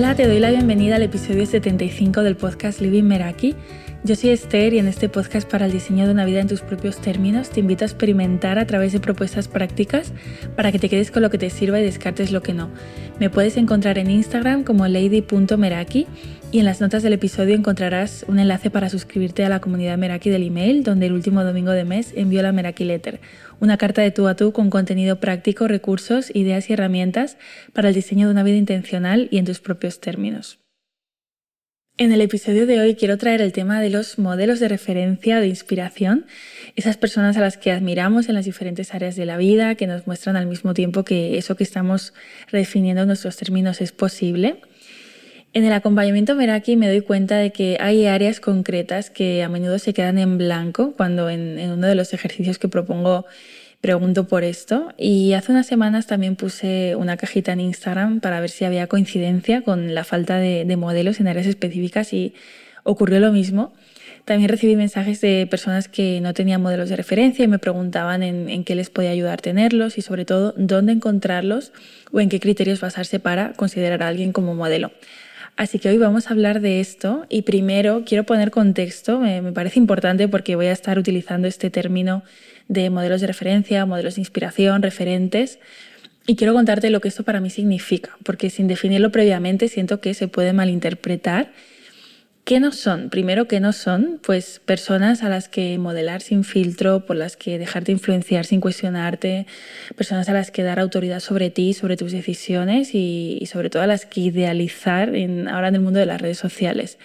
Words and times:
Hola, 0.00 0.14
te 0.14 0.26
doy 0.26 0.38
la 0.38 0.48
bienvenida 0.48 0.96
al 0.96 1.02
episodio 1.02 1.44
75 1.44 2.22
del 2.22 2.34
podcast 2.34 2.80
Living 2.80 3.02
Meraki. 3.02 3.54
Yo 4.02 4.16
soy 4.16 4.30
Esther 4.30 4.72
y 4.72 4.78
en 4.78 4.88
este 4.88 5.10
podcast 5.10 5.46
para 5.46 5.66
el 5.66 5.72
diseño 5.72 6.06
de 6.06 6.12
una 6.12 6.24
vida 6.24 6.40
en 6.40 6.48
tus 6.48 6.62
propios 6.62 7.02
términos 7.02 7.50
te 7.50 7.60
invito 7.60 7.84
a 7.84 7.88
experimentar 7.88 8.58
a 8.58 8.66
través 8.66 8.94
de 8.94 9.00
propuestas 9.00 9.46
prácticas 9.46 10.14
para 10.56 10.72
que 10.72 10.78
te 10.78 10.88
quedes 10.88 11.10
con 11.10 11.20
lo 11.20 11.28
que 11.28 11.36
te 11.36 11.50
sirva 11.50 11.78
y 11.80 11.82
descartes 11.82 12.32
lo 12.32 12.40
que 12.42 12.54
no. 12.54 12.70
Me 13.18 13.28
puedes 13.28 13.58
encontrar 13.58 13.98
en 13.98 14.10
Instagram 14.10 14.64
como 14.64 14.88
lady.meraki 14.88 16.06
y 16.50 16.60
en 16.60 16.64
las 16.64 16.80
notas 16.80 17.02
del 17.02 17.12
episodio 17.12 17.54
encontrarás 17.54 18.24
un 18.26 18.38
enlace 18.38 18.70
para 18.70 18.88
suscribirte 18.88 19.44
a 19.44 19.50
la 19.50 19.60
comunidad 19.60 19.98
Meraki 19.98 20.30
del 20.30 20.46
email, 20.46 20.82
donde 20.82 21.06
el 21.06 21.12
último 21.12 21.44
domingo 21.44 21.72
de 21.72 21.84
mes 21.84 22.14
envío 22.16 22.40
la 22.40 22.52
Meraki 22.52 22.84
Letter, 22.84 23.20
una 23.60 23.76
carta 23.76 24.02
de 24.02 24.10
tú 24.10 24.26
a 24.26 24.36
tú 24.36 24.52
con 24.52 24.70
contenido 24.70 25.20
práctico, 25.20 25.68
recursos, 25.68 26.34
ideas 26.34 26.68
y 26.68 26.72
herramientas 26.72 27.36
para 27.72 27.88
el 27.88 27.94
diseño 27.94 28.26
de 28.26 28.32
una 28.32 28.42
vida 28.42 28.56
intencional 28.56 29.28
y 29.30 29.38
en 29.38 29.44
tus 29.44 29.60
propios 29.60 30.00
términos. 30.00 30.58
En 31.96 32.12
el 32.12 32.22
episodio 32.22 32.66
de 32.66 32.80
hoy 32.80 32.94
quiero 32.94 33.18
traer 33.18 33.42
el 33.42 33.52
tema 33.52 33.78
de 33.82 33.90
los 33.90 34.18
modelos 34.18 34.58
de 34.58 34.68
referencia, 34.68 35.38
de 35.38 35.48
inspiración, 35.48 36.24
esas 36.74 36.96
personas 36.96 37.36
a 37.36 37.42
las 37.42 37.58
que 37.58 37.72
admiramos 37.72 38.30
en 38.30 38.36
las 38.36 38.46
diferentes 38.46 38.94
áreas 38.94 39.16
de 39.16 39.26
la 39.26 39.36
vida, 39.36 39.74
que 39.74 39.86
nos 39.86 40.06
muestran 40.06 40.36
al 40.36 40.46
mismo 40.46 40.72
tiempo 40.72 41.04
que 41.04 41.36
eso 41.36 41.56
que 41.56 41.64
estamos 41.64 42.14
redefiniendo 42.50 43.02
en 43.02 43.08
nuestros 43.08 43.36
términos 43.36 43.82
es 43.82 43.92
posible. 43.92 44.62
En 45.52 45.64
el 45.64 45.72
acompañamiento 45.72 46.36
Meraki 46.36 46.76
me 46.76 46.88
doy 46.88 47.00
cuenta 47.00 47.36
de 47.36 47.50
que 47.50 47.76
hay 47.80 48.06
áreas 48.06 48.38
concretas 48.38 49.10
que 49.10 49.42
a 49.42 49.48
menudo 49.48 49.78
se 49.78 49.92
quedan 49.92 50.18
en 50.18 50.38
blanco 50.38 50.94
cuando 50.96 51.28
en, 51.28 51.58
en 51.58 51.72
uno 51.72 51.86
de 51.88 51.96
los 51.96 52.14
ejercicios 52.14 52.58
que 52.58 52.68
propongo 52.68 53.26
pregunto 53.80 54.26
por 54.26 54.44
esto. 54.44 54.92
Y 54.96 55.32
hace 55.32 55.52
unas 55.52 55.66
semanas 55.66 56.06
también 56.06 56.36
puse 56.36 56.94
una 56.96 57.16
cajita 57.16 57.52
en 57.52 57.60
Instagram 57.60 58.20
para 58.20 58.40
ver 58.40 58.50
si 58.50 58.64
había 58.64 58.86
coincidencia 58.86 59.62
con 59.62 59.94
la 59.94 60.04
falta 60.04 60.38
de, 60.38 60.64
modelos 60.76 61.20
en 61.20 61.28
áreas 61.28 61.46
específicas 61.46 62.12
y 62.12 62.34
ocurrió 62.84 63.20
lo 63.20 63.32
mismo. 63.32 63.72
También 64.24 64.50
recibí 64.50 64.76
mensajes 64.76 65.20
de 65.22 65.46
personas 65.50 65.88
que 65.88 66.20
no 66.20 66.34
tenían 66.34 66.60
modelos 66.60 66.90
de 66.90 66.96
referencia 66.96 67.44
y 67.44 67.48
me 67.48 67.58
preguntaban 67.58 68.22
en, 68.22 68.64
qué 68.64 68.74
les 68.74 68.90
podía 68.90 69.10
ayudar 69.10 69.40
tenerlos 69.40 69.98
y 69.98 70.02
sobre 70.02 70.24
todo 70.24 70.54
dónde 70.56 70.92
encontrarlos 70.92 71.72
o 72.12 72.20
en 72.20 72.28
qué 72.28 72.38
criterios 72.38 72.80
basarse 72.80 73.18
para 73.18 73.54
considerar 73.54 74.02
a 74.02 74.08
alguien 74.08 74.32
como 74.32 74.54
modelo. 74.54 74.92
Así 75.60 75.78
que 75.78 75.90
hoy 75.90 75.98
vamos 75.98 76.26
a 76.26 76.30
hablar 76.30 76.62
de 76.62 76.80
esto 76.80 77.26
y 77.28 77.42
primero 77.42 78.02
quiero 78.06 78.24
poner 78.24 78.50
contexto, 78.50 79.20
me 79.20 79.52
parece 79.52 79.78
importante 79.78 80.26
porque 80.26 80.56
voy 80.56 80.68
a 80.68 80.72
estar 80.72 80.98
utilizando 80.98 81.46
este 81.46 81.68
término 81.68 82.22
de 82.68 82.88
modelos 82.88 83.20
de 83.20 83.26
referencia, 83.26 83.84
modelos 83.84 84.14
de 84.14 84.22
inspiración, 84.22 84.80
referentes. 84.80 85.58
Y 86.26 86.36
quiero 86.36 86.54
contarte 86.54 86.88
lo 86.88 87.02
que 87.02 87.08
esto 87.08 87.24
para 87.24 87.42
mí 87.42 87.50
significa, 87.50 88.16
porque 88.24 88.48
sin 88.48 88.68
definirlo 88.68 89.12
previamente 89.12 89.68
siento 89.68 90.00
que 90.00 90.14
se 90.14 90.28
puede 90.28 90.54
malinterpretar. 90.54 91.52
¿Qué 92.50 92.58
no 92.58 92.72
son? 92.72 93.10
Primero, 93.10 93.46
¿qué 93.46 93.60
no 93.60 93.72
son? 93.72 94.18
Pues 94.20 94.60
personas 94.64 95.22
a 95.22 95.28
las 95.28 95.48
que 95.48 95.78
modelar 95.78 96.20
sin 96.20 96.42
filtro, 96.42 97.06
por 97.06 97.14
las 97.14 97.36
que 97.36 97.60
dejarte 97.60 97.92
influenciar 97.92 98.44
sin 98.44 98.60
cuestionarte, 98.60 99.46
personas 99.96 100.28
a 100.28 100.32
las 100.32 100.50
que 100.50 100.64
dar 100.64 100.80
autoridad 100.80 101.20
sobre 101.20 101.50
ti, 101.50 101.74
sobre 101.74 101.96
tus 101.96 102.10
decisiones 102.10 102.92
y, 102.92 103.40
sobre 103.46 103.70
todo 103.70 103.84
a 103.84 103.86
las 103.86 104.04
que 104.04 104.22
idealizar 104.22 105.10
ahora 105.48 105.68
en 105.68 105.74
el 105.76 105.80
mundo 105.80 106.00
de 106.00 106.06
las 106.06 106.20
redes 106.20 106.38
sociales. 106.38 106.98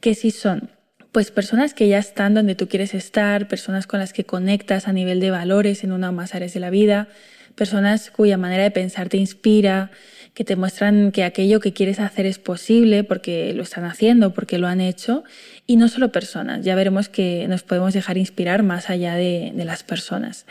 ¿Qué 0.00 0.14
sí 0.14 0.30
son? 0.30 0.68
pues 1.10 1.30
personas 1.30 1.72
que 1.72 1.88
ya 1.88 1.96
están 1.96 2.34
donde 2.34 2.54
tú 2.54 2.68
quieres 2.68 2.92
estar, 2.92 3.48
personas 3.48 3.86
con 3.86 4.00
las 4.00 4.12
que 4.12 4.24
conectas 4.24 4.88
a 4.88 4.92
nivel 4.92 5.20
de 5.20 5.30
valores 5.30 5.84
en 5.84 5.92
una 5.92 6.10
o 6.10 6.12
más 6.12 6.34
áreas 6.34 6.52
de 6.52 6.60
la 6.60 6.68
vida, 6.68 7.08
personas 7.54 8.10
cuya 8.10 8.36
manera 8.36 8.64
de 8.64 8.70
pensar 8.70 9.08
te 9.08 9.16
inspira, 9.16 9.90
que 10.36 10.44
te 10.44 10.54
muestran 10.54 11.12
que 11.12 11.24
aquello 11.24 11.60
que 11.60 11.72
quieres 11.72 11.98
hacer 11.98 12.26
es 12.26 12.38
posible 12.38 13.04
porque 13.04 13.54
lo 13.54 13.62
están 13.62 13.86
haciendo, 13.86 14.34
porque 14.34 14.58
lo 14.58 14.66
han 14.66 14.82
hecho, 14.82 15.24
y 15.66 15.76
no 15.76 15.88
solo 15.88 16.12
personas, 16.12 16.62
ya 16.62 16.74
veremos 16.74 17.08
que 17.08 17.48
nos 17.48 17.62
podemos 17.62 17.94
dejar 17.94 18.18
inspirar 18.18 18.62
más 18.62 18.90
allá 18.90 19.14
de, 19.14 19.54
las 19.56 19.82
personas. 19.82 20.44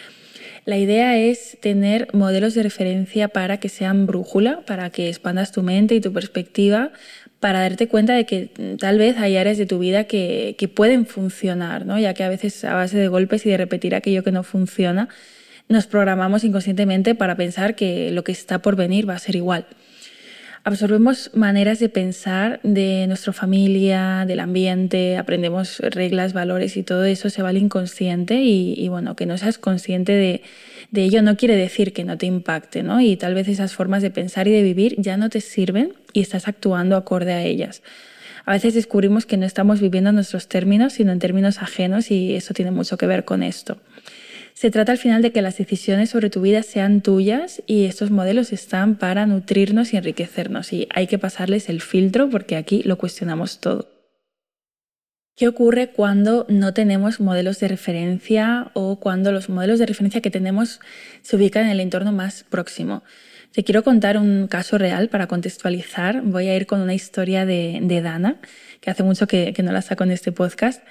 La 0.65 0.79
idea 0.79 1.19
es 1.19 1.59
tener 1.61 2.07
modelos 2.13 2.55
de 2.55 2.63
referencia 2.63 3.27
para 3.27 3.59
que 3.59 3.69
sean 3.69 4.07
brújula, 4.07 4.61
para 4.65 4.89
que 4.89 5.07
expandas 5.07 5.51
tu 5.51 5.61
mente 5.61 5.93
y 5.93 6.01
tu 6.01 6.11
perspectiva 6.11 6.91
para 7.39 7.59
darte 7.59 7.87
cuenta 7.87 8.13
de 8.13 8.25
que 8.25 8.49
mm, 8.57 8.77
tal 8.77 8.97
vez 8.97 9.19
hay 9.19 9.37
áreas 9.37 9.59
de 9.59 9.67
tu 9.67 9.77
vida 9.77 10.05
que, 10.05 10.55
pueden 10.73 11.05
funcionar, 11.05 11.85
¿no? 11.85 11.99
ya 11.99 12.15
que 12.15 12.23
a 12.23 12.29
veces 12.29 12.65
a 12.65 12.73
base 12.73 12.97
de 12.97 13.07
golpes 13.07 13.45
y 13.45 13.51
de 13.51 13.57
repetir 13.57 13.93
aquello 13.93 14.23
que 14.23 14.31
no 14.31 14.41
funciona, 14.41 15.09
nos 15.67 15.87
programamos 15.87 16.43
inconscientemente 16.43 17.15
para 17.15 17.35
pensar 17.35 17.75
que 17.75 18.11
lo 18.11 18.23
que 18.23 18.31
está 18.31 18.59
por 18.59 18.75
venir 18.75 19.09
va 19.09 19.15
a 19.15 19.19
ser 19.19 19.35
igual. 19.35 19.65
Absorbemos 20.63 21.29
maneras 21.35 21.77
de 21.77 21.89
pensar 21.89 22.59
de 22.63 23.05
nuestra 23.07 23.33
familia, 23.33 24.25
del 24.25 24.39
ambiente, 24.39 25.15
aprendemos 25.15 25.77
reglas, 25.79 26.33
valores 26.33 26.75
y 26.75 26.81
todo 26.81 27.05
eso 27.05 27.29
se 27.29 27.43
va 27.43 27.49
al 27.49 27.57
inconsciente 27.57 28.41
y, 28.41 28.73
y 28.75 28.89
bueno, 28.89 29.15
que 29.15 29.27
no 29.27 29.37
seas 29.37 29.59
consciente 29.59 30.13
de, 30.13 30.41
de 30.89 31.03
ello 31.03 31.21
no 31.21 31.37
quiere 31.37 31.55
decir 31.55 31.93
que 31.93 32.03
no 32.03 32.17
te 32.17 32.25
impacte, 32.25 32.81
¿no? 32.81 32.99
Y 32.99 33.15
tal 33.15 33.35
vez 33.35 33.47
esas 33.47 33.73
formas 33.73 34.01
de 34.01 34.09
pensar 34.09 34.47
y 34.47 34.51
de 34.51 34.63
vivir 34.63 34.95
ya 34.97 35.17
no 35.17 35.29
te 35.29 35.39
sirven 35.39 35.93
y 36.13 36.21
estás 36.21 36.47
actuando 36.47 36.95
acorde 36.95 37.33
a 37.33 37.43
ellas. 37.43 37.83
A 38.45 38.53
veces 38.53 38.73
descubrimos 38.73 39.25
que 39.25 39.37
no 39.37 39.45
estamos 39.45 39.81
viviendo 39.81 40.11
en 40.11 40.15
nuestros 40.15 40.47
términos, 40.47 40.93
sino 40.93 41.11
en 41.11 41.19
términos 41.19 41.61
ajenos 41.61 42.11
y 42.11 42.35
eso 42.35 42.53
tiene 42.53 42.71
mucho 42.71 42.97
que 42.97 43.07
ver 43.07 43.25
con 43.25 43.43
esto. 43.43 43.77
Se 44.55 44.71
trata 44.71 44.93
al 44.93 44.97
final 44.97 45.21
de 45.21 45.33
que 45.33 45.41
las 45.41 45.57
decisiones 45.57 46.11
sobre 46.11 46.29
tu 46.29 46.39
vida 46.39 46.63
sean 46.63 47.01
tuyas 47.01 47.61
y 47.67 47.85
estos 47.85 48.09
modelos 48.09 48.53
están 48.53 48.95
para 48.95 49.25
nutrirnos 49.25 49.93
y 49.93 49.97
enriquecernos 49.97 50.71
y 50.71 50.87
hay 50.95 51.07
que 51.07 51.19
pasarles 51.19 51.67
el 51.67 51.81
filtro 51.81 52.29
porque 52.29 52.55
aquí 52.55 52.81
lo 52.83 52.97
cuestionamos 52.97 53.59
todo. 53.59 53.89
¿Qué 55.35 55.49
ocurre 55.49 55.89
cuando 55.89 56.45
no 56.47 56.73
tenemos 56.73 57.19
modelos 57.19 57.59
de 57.59 57.67
referencia 57.67 58.71
o 58.73 58.97
cuando 58.97 59.33
los 59.33 59.49
modelos 59.49 59.77
de 59.77 59.87
referencia 59.87 60.21
que 60.21 60.31
tenemos 60.31 60.79
se 61.21 61.35
ubican 61.35 61.65
en 61.65 61.71
el 61.71 61.81
entorno 61.81 62.13
más 62.13 62.45
próximo? 62.45 63.03
Te 63.51 63.65
quiero 63.65 63.83
contar 63.83 64.17
un 64.17 64.47
caso 64.47 64.77
real 64.77 65.09
para 65.09 65.27
contextualizar. 65.27 66.21
Voy 66.21 66.47
a 66.47 66.55
ir 66.55 66.65
con 66.65 66.79
una 66.79 66.93
historia 66.93 67.45
de, 67.45 68.01
Dana, 68.01 68.39
que 68.79 68.89
hace 68.89 69.03
mucho 69.03 69.27
que, 69.27 69.51
que 69.51 69.63
no 69.63 69.73
la 69.73 69.81
saco 69.81 70.05
en 70.05 70.11
este 70.11 70.31
podcast. 70.31 70.81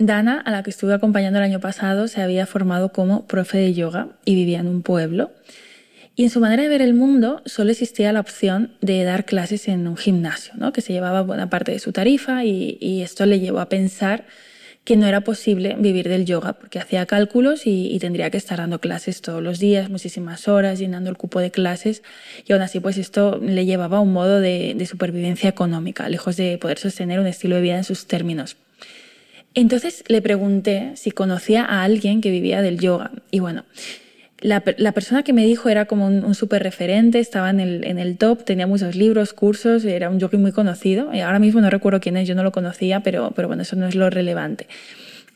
Dana, 0.00 0.40
a 0.40 0.50
la 0.50 0.62
que 0.62 0.70
estuve 0.70 0.94
acompañando 0.94 1.38
el 1.38 1.44
año 1.44 1.60
pasado, 1.60 2.08
se 2.08 2.22
había 2.22 2.46
formado 2.46 2.90
como 2.90 3.26
profe 3.26 3.58
de 3.58 3.74
yoga 3.74 4.08
y 4.24 4.34
vivía 4.34 4.60
en 4.60 4.66
un 4.66 4.80
pueblo. 4.80 5.30
Y 6.16 6.24
en 6.24 6.30
su 6.30 6.40
manera 6.40 6.62
de 6.62 6.68
ver 6.70 6.80
el 6.80 6.94
mundo 6.94 7.42
solo 7.44 7.70
existía 7.70 8.10
la 8.12 8.20
opción 8.20 8.72
de 8.80 9.04
dar 9.04 9.26
clases 9.26 9.68
en 9.68 9.86
un 9.86 9.98
gimnasio, 9.98 10.54
¿no? 10.56 10.72
que 10.72 10.80
se 10.80 10.94
llevaba 10.94 11.20
buena 11.20 11.50
parte 11.50 11.72
de 11.72 11.78
su 11.78 11.92
tarifa 11.92 12.44
y, 12.44 13.02
esto 13.02 13.26
le 13.26 13.40
llevó 13.40 13.60
a 13.60 13.68
pensar 13.68 14.24
que 14.84 14.96
no 14.96 15.06
era 15.06 15.20
posible 15.20 15.76
vivir 15.78 16.08
del 16.08 16.24
yoga 16.24 16.54
porque 16.54 16.78
hacía 16.78 17.04
cálculos 17.04 17.66
y, 17.66 17.98
tendría 18.00 18.30
que 18.30 18.38
estar 18.38 18.56
dando 18.56 18.80
clases 18.80 19.20
todos 19.20 19.42
los 19.42 19.58
días, 19.58 19.90
muchísimas 19.90 20.48
horas, 20.48 20.78
llenando 20.78 21.10
el 21.10 21.18
cupo 21.18 21.40
de 21.40 21.50
clases 21.50 22.02
y 22.46 22.54
aún 22.54 22.62
así 22.62 22.80
pues 22.80 22.96
esto 22.96 23.38
le 23.38 23.66
llevaba 23.66 23.98
a 23.98 24.00
un 24.00 24.14
modo 24.14 24.40
de, 24.40 24.72
de 24.74 24.86
supervivencia 24.86 25.50
económica, 25.50 26.08
lejos 26.08 26.38
de 26.38 26.56
poder 26.56 26.78
sostener 26.78 27.20
un 27.20 27.26
estilo 27.26 27.56
de 27.56 27.62
vida 27.62 27.76
en 27.76 27.84
sus 27.84 28.06
términos. 28.06 28.56
Entonces 29.60 30.04
le 30.08 30.22
pregunté 30.22 30.92
si 30.94 31.10
conocía 31.10 31.66
a 31.66 31.82
alguien 31.82 32.22
que 32.22 32.30
vivía 32.30 32.62
del 32.62 32.78
yoga 32.78 33.10
y 33.30 33.40
bueno, 33.40 33.66
la, 34.40 34.62
persona 34.62 35.22
que 35.22 35.34
me 35.34 35.44
dijo 35.44 35.68
era 35.68 35.84
como 35.84 36.06
un, 36.06 36.34
súper 36.34 36.62
referente, 36.62 37.18
estaba 37.18 37.50
en 37.50 37.60
el, 37.60 38.16
top, 38.16 38.42
tenía 38.44 38.66
muchos 38.66 38.96
libros, 38.96 39.34
cursos, 39.34 39.84
era 39.84 40.08
un 40.08 40.18
yogi 40.18 40.38
muy 40.38 40.52
conocido. 40.52 41.10
Ahora 41.10 41.38
mismo 41.38 41.60
no 41.60 41.68
recuerdo 41.68 42.00
quién 42.00 42.16
es, 42.16 42.26
yo 42.26 42.34
no 42.34 42.42
lo 42.42 42.52
conocía, 42.52 43.00
pero, 43.00 43.32
pero 43.36 43.48
bueno, 43.48 43.60
eso 43.60 43.76
no 43.76 43.86
es 43.86 43.94
lo 43.94 44.08
relevante. 44.08 44.66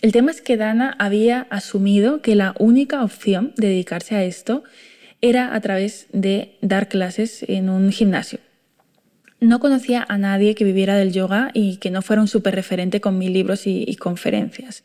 El 0.01 0.13
tema 0.13 0.31
es 0.31 0.41
que 0.41 0.57
Dana 0.57 0.97
había 0.99 1.47
asumido 1.51 2.23
que 2.23 2.35
la 2.35 2.55
única 2.59 3.05
opción 3.05 3.53
de 3.59 3.69
dedicarse 3.69 4.15
a 4.15 4.25
esto 4.25 4.65
era 5.21 5.55
a 5.55 5.61
través 5.61 6.07
de 6.15 6.57
dar 6.63 6.89
clases 6.89 7.45
en 7.47 7.69
un 7.69 7.93
gimnasio. 7.93 8.39
No 9.45 9.61
conocía 9.61 10.07
a 10.09 10.17
nadie 10.17 10.55
que 10.55 10.65
viviera 10.65 10.97
del 10.97 11.13
yoga 11.13 11.51
y 11.53 11.77
que 11.77 11.91
no 11.91 12.01
fuera 12.01 12.23
un 12.23 12.29
súper 12.29 12.55
referente 12.55 13.03
con 13.03 13.19
mil 13.19 13.35
libros 13.35 13.67
y, 13.67 13.95
conferencias. 13.97 14.83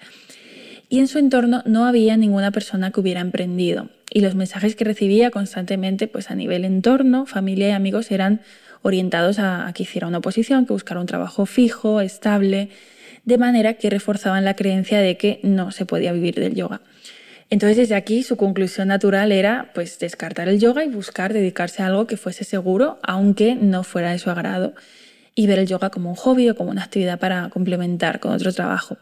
Y 0.90 1.00
en 1.00 1.08
su 1.08 1.18
entorno 1.18 1.64
no 1.66 1.86
había 1.86 2.18
ninguna 2.18 2.52
persona 2.52 2.92
que 2.92 3.00
hubiera 3.00 3.22
emprendido 3.22 3.88
y 4.12 4.20
los 4.20 4.36
mensajes 4.36 4.76
que 4.76 4.84
recibía 4.84 5.32
constantemente 5.32 6.10
pues 6.10 6.30
a 6.30 6.36
nivel 6.36 6.66
entorno, 6.66 7.26
familia 7.26 7.70
y 7.70 7.72
amigos 7.72 8.12
eran 8.12 8.42
orientados 8.82 9.40
a, 9.40 9.72
que 9.74 9.84
hiciera 9.84 10.08
una 10.08 10.18
oposición, 10.18 10.66
que 10.66 10.74
buscara 10.74 11.00
un 11.00 11.08
trabajo 11.08 11.46
fijo, 11.46 12.02
estable, 12.02 12.68
de 13.24 13.38
manera 13.38 13.76
que 13.76 13.90
reforzaban 13.90 14.44
la 14.44 14.58
creencia 14.58 15.00
de 15.00 15.16
que 15.16 15.40
no 15.42 15.72
se 15.72 15.86
podía 15.86 16.12
vivir 16.12 16.36
del 16.36 16.56
yoga. 16.56 16.82
Entonces 17.50 17.78
desde 17.78 17.96
aquí 17.96 18.24
su 18.24 18.38
conclusión 18.38 18.90
natural 18.90 19.32
era 19.32 19.72
pues 19.74 19.98
descartar 19.98 20.48
el 20.48 20.60
yoga 20.60 20.84
y 20.84 20.90
buscar 20.90 21.34
dedicarse 21.34 21.82
a 21.82 21.88
algo 21.88 22.06
que 22.06 22.18
fuese 22.18 22.44
seguro, 22.44 23.00
aunque 23.02 23.56
no 23.56 23.84
fuera 23.84 24.12
de 24.12 24.20
su 24.20 24.30
agrado, 24.30 24.76
y 25.34 25.48
ver 25.48 25.60
el 25.60 25.68
yoga 25.68 25.90
como 25.90 26.10
un 26.10 26.16
hobby 26.16 26.50
o 26.50 26.56
como 26.56 26.70
una 26.70 26.84
actividad 26.84 27.20
para 27.20 27.50
complementar 27.50 28.20
con 28.20 28.34
otro 28.34 28.52
trabajo. 28.52 28.98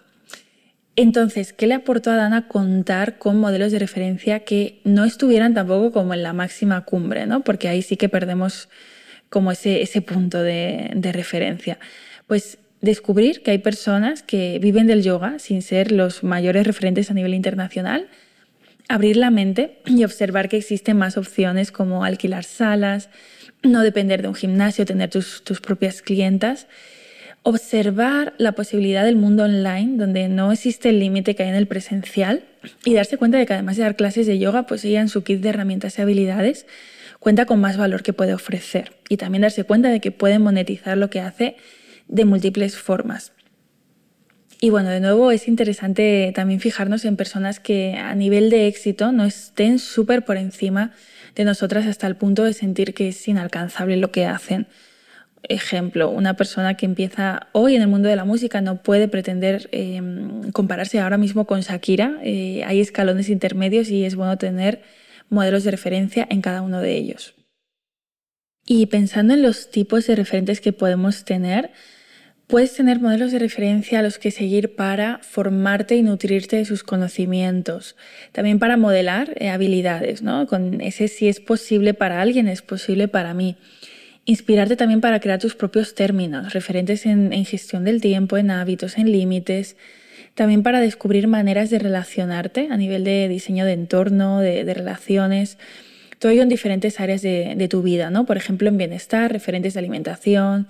Entonces, 0.95 1.53
¿qué 1.53 1.67
le 1.67 1.75
aportó 1.75 2.09
a 2.09 2.15
Dana 2.15 2.47
contar 2.47 3.17
con 3.17 3.39
modelos 3.39 3.71
de 3.71 3.79
referencia 3.79 4.39
que 4.39 4.81
no 4.83 5.03
estuvieran 5.03 5.53
tampoco 5.53 5.91
como 5.91 6.13
en 6.13 6.23
la 6.23 6.33
máxima 6.33 6.85
cumbre, 6.85 7.27
¿no? 7.27 7.43
Porque 7.43 7.67
ahí 7.67 7.81
sí 7.81 7.97
que 7.97 8.09
perdemos 8.09 8.69
como 9.29 9.51
ese, 9.51 9.81
ese 9.81 10.01
punto 10.01 10.41
de, 10.41 10.91
de 10.95 11.11
referencia. 11.11 11.77
Pues 12.25 12.57
descubrir 12.81 13.43
que 13.43 13.51
hay 13.51 13.57
personas 13.59 14.23
que 14.23 14.57
viven 14.59 14.87
del 14.87 15.03
yoga 15.03 15.37
sin 15.37 15.61
ser 15.61 15.91
los 15.91 16.23
mayores 16.23 16.65
referentes 16.65 17.11
a 17.11 17.13
nivel 17.13 17.33
internacional, 17.33 18.07
abrir 18.89 19.17
la 19.17 19.31
mente 19.31 19.79
y 19.85 20.03
observar 20.03 20.49
que 20.49 20.57
existen 20.57 20.97
más 20.97 21.17
opciones 21.17 21.71
como 21.71 22.03
alquilar 22.03 22.43
salas, 22.43 23.09
no 23.63 23.81
depender 23.81 24.21
de 24.21 24.27
un 24.27 24.35
gimnasio, 24.35 24.85
tener 24.85 25.09
tus, 25.09 25.41
propias 25.61 26.01
clientas, 26.01 26.67
observar 27.43 28.33
la 28.37 28.53
posibilidad 28.53 29.05
del 29.05 29.15
mundo 29.15 29.43
online 29.43 29.97
donde 29.97 30.27
no 30.27 30.51
existe 30.51 30.89
el 30.89 30.99
límite 30.99 31.35
que 31.35 31.43
hay 31.43 31.49
en 31.49 31.55
el 31.55 31.67
presencial 31.67 32.43
y 32.83 32.93
darse 32.93 33.17
cuenta 33.17 33.37
de 33.37 33.45
que 33.45 33.53
además 33.53 33.77
de 33.77 33.83
dar 33.83 33.95
clases 33.95 34.27
de 34.27 34.39
yoga, 34.39 34.67
pues 34.67 34.83
ella 34.85 35.01
en 35.01 35.09
su 35.09 35.23
kit 35.23 35.41
de 35.41 35.49
herramientas 35.49 35.97
y 35.97 36.01
habilidades 36.01 36.65
cuenta 37.19 37.45
con 37.45 37.59
más 37.59 37.77
valor 37.77 38.03
que 38.03 38.13
puede 38.13 38.33
ofrecer 38.33 38.93
y 39.09 39.17
también 39.17 39.41
darse 39.41 39.63
cuenta 39.63 39.89
de 39.89 39.99
que 39.99 40.11
puede 40.11 40.39
monetizar 40.39 40.97
lo 40.97 41.09
que 41.09 41.21
hace 41.21 41.55
de 42.07 42.25
múltiples 42.25 42.77
formas. 42.77 43.33
Y 44.59 44.71
bueno, 44.71 44.89
de 44.89 44.99
nuevo 44.99 45.31
es 45.31 45.47
interesante 45.47 46.31
también 46.33 46.59
fijarnos 46.59 47.05
en 47.05 47.15
personas 47.15 47.59
que 47.59 47.95
a 47.95 48.15
nivel 48.15 48.49
de 48.49 48.67
éxito 48.67 49.11
no 49.11 49.23
estén 49.25 49.77
súper 49.77 50.25
por 50.25 50.37
encima 50.37 50.93
de 51.35 51.45
nosotras 51.45 51.85
hasta 51.85 52.07
el 52.07 52.15
punto 52.15 52.43
de 52.43 52.53
sentir 52.53 52.95
que 52.95 53.09
es 53.09 53.27
inalcanzable 53.27 53.97
lo 53.97 54.11
que 54.11 54.25
hacen. 54.25 54.67
Ejemplo, 55.43 56.09
una 56.09 56.35
persona 56.35 56.75
que 56.75 56.87
empieza 56.87 57.47
hoy 57.51 57.75
en 57.75 57.83
el 57.83 57.87
mundo 57.87 58.09
de 58.09 58.15
la 58.15 58.25
música 58.25 58.59
no 58.59 58.81
puede 58.81 59.07
pretender 59.07 59.69
em, 59.71 60.51
compararse 60.51 60.99
ahora 60.99 61.17
mismo 61.17 61.45
con 61.45 61.61
Shakira. 61.61 62.19
Eh, 62.23 62.63
hay 62.65 62.81
escalones 62.81 63.29
intermedios 63.29 63.89
y 63.89 64.03
es 64.05 64.15
bueno 64.15 64.39
tener 64.39 64.81
modelos 65.29 65.63
de 65.63 65.71
referencia 65.71 66.27
en 66.29 66.41
cada 66.41 66.63
uno 66.63 66.81
de 66.81 66.95
ellos. 66.95 67.35
Y 68.65 68.87
pensando 68.87 69.35
en 69.35 69.43
los 69.43 69.69
tipos 69.69 70.07
de 70.07 70.15
referentes 70.15 70.59
que 70.59 70.73
podemos 70.73 71.23
tener, 71.23 71.71
Puedes 72.47 72.73
tener 72.73 73.01
modelos 73.01 73.33
de 73.33 73.39
referencia 73.39 73.99
a 73.99 74.01
los 74.01 74.19
que 74.19 74.31
seguir 74.31 74.73
para 74.77 75.19
formarte 75.21 75.97
y 75.97 76.01
nutrirte 76.01 76.55
de 76.55 76.63
sus 76.63 76.81
conocimientos. 76.81 77.97
También 78.31 78.57
para 78.57 78.77
modelar 78.77 79.33
eh, 79.35 79.49
habilidades, 79.49 80.21
¿no? 80.21 80.47
Con 80.47 80.79
ese 80.79 81.09
si 81.09 81.27
es 81.27 81.41
posible 81.41 81.93
para 81.93 82.21
alguien, 82.21 82.47
es 82.47 82.61
posible 82.61 83.09
para 83.09 83.33
mí. 83.33 83.57
Inspirarte 84.23 84.77
también 84.77 85.01
para 85.01 85.19
crear 85.19 85.39
tus 85.39 85.55
propios 85.55 85.93
términos, 85.93 86.53
referentes 86.53 87.05
en, 87.05 87.31
gestión 87.43 87.83
del 87.83 87.99
tiempo, 87.99 88.37
en 88.37 88.49
hábitos, 88.49 88.97
en 88.97 89.11
límites. 89.11 89.75
También 90.33 90.63
para 90.63 90.79
descubrir 90.79 91.27
maneras 91.27 91.69
de 91.69 91.79
relacionarte 91.79 92.69
a 92.71 92.77
nivel 92.77 93.03
de 93.03 93.27
diseño 93.27 93.65
de 93.65 93.73
entorno, 93.73 94.39
de, 94.39 94.73
relaciones 94.73 95.57
todo 96.19 96.31
ello 96.31 96.41
en 96.41 96.49
diferentes 96.49 96.99
áreas 96.99 97.21
de, 97.21 97.53
de, 97.55 97.67
tu 97.67 97.83
vida, 97.83 98.09
¿no? 98.09 98.25
Por 98.25 98.37
ejemplo, 98.37 98.67
en 98.69 98.77
bienestar, 98.77 99.31
referentes 99.31 99.75
de 99.75 99.79
alimentación, 99.81 100.67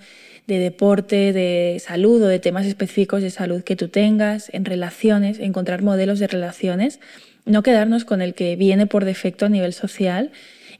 de 0.48 0.58
deporte, 0.58 1.34
de 1.34 1.78
salud 1.78 2.22
o 2.22 2.26
de 2.26 2.38
temas 2.38 2.64
específicos 2.64 3.22
de 3.22 3.30
salud 3.30 3.62
que 3.62 3.76
tú 3.76 3.88
tengas, 3.88 4.48
en 4.54 4.64
relaciones, 4.64 5.38
encontrar 5.38 5.82
modelos 5.82 6.18
de 6.18 6.26
relaciones, 6.26 7.00
no 7.44 7.62
quedarnos 7.62 8.06
con 8.06 8.22
el 8.22 8.32
que 8.32 8.56
viene 8.56 8.86
por 8.86 9.04
defecto 9.04 9.44
a 9.44 9.50
nivel 9.50 9.74
social 9.74 10.32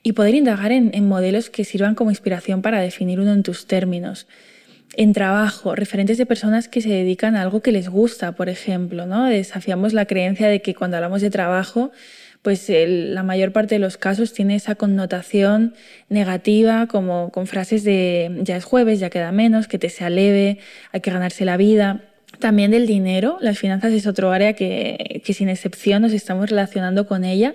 y 0.02 0.12
poder 0.12 0.34
indagar 0.34 0.72
en, 0.72 1.06
modelos 1.06 1.50
que 1.50 1.64
sirvan 1.64 1.94
como 1.94 2.10
inspiración 2.10 2.62
para 2.62 2.80
definir 2.80 3.20
uno 3.20 3.34
en 3.34 3.42
tus 3.42 3.66
términos. 3.66 4.26
En 4.96 5.12
trabajo, 5.12 5.74
referentes 5.74 6.16
de 6.16 6.24
personas 6.24 6.66
que 6.66 6.80
se 6.80 6.88
dedican 6.88 7.36
a 7.36 7.42
algo 7.42 7.60
que 7.60 7.70
les 7.70 7.90
gusta, 7.90 8.32
por 8.32 8.48
ejemplo, 8.48 9.04
¿no? 9.04 9.26
Desafiamos 9.26 9.92
la 9.92 10.06
creencia 10.06 10.48
de 10.48 10.62
que 10.62 10.74
cuando 10.74 10.96
hablamos 10.96 11.20
de 11.20 11.28
trabajo 11.28 11.92
pues 12.42 12.66
la 12.68 13.22
mayor 13.22 13.52
parte 13.52 13.74
de 13.74 13.78
los 13.78 13.96
casos 13.96 14.32
tiene 14.32 14.54
esa 14.54 14.74
connotación 14.74 15.74
negativa, 16.08 16.86
como 16.86 17.30
con 17.30 17.46
frases 17.46 17.84
de 17.84 18.30
ya 18.42 18.56
es 18.56 18.64
jueves, 18.64 19.00
ya 19.00 19.10
queda 19.10 19.32
menos, 19.32 19.68
que 19.68 19.78
te 19.78 19.88
sea 19.88 20.10
leve, 20.10 20.58
hay 20.92 21.00
que 21.00 21.10
ganarse 21.10 21.44
la 21.44 21.56
vida. 21.56 22.02
También 22.38 22.70
del 22.70 22.86
dinero, 22.86 23.38
las 23.40 23.58
finanzas 23.58 23.92
es 23.92 24.06
otro 24.06 24.30
área 24.30 24.52
que, 24.52 25.22
sin 25.24 25.48
excepción 25.48 26.02
nos 26.02 26.12
estamos 26.12 26.48
relacionando 26.50 27.06
con 27.06 27.24
ella, 27.24 27.54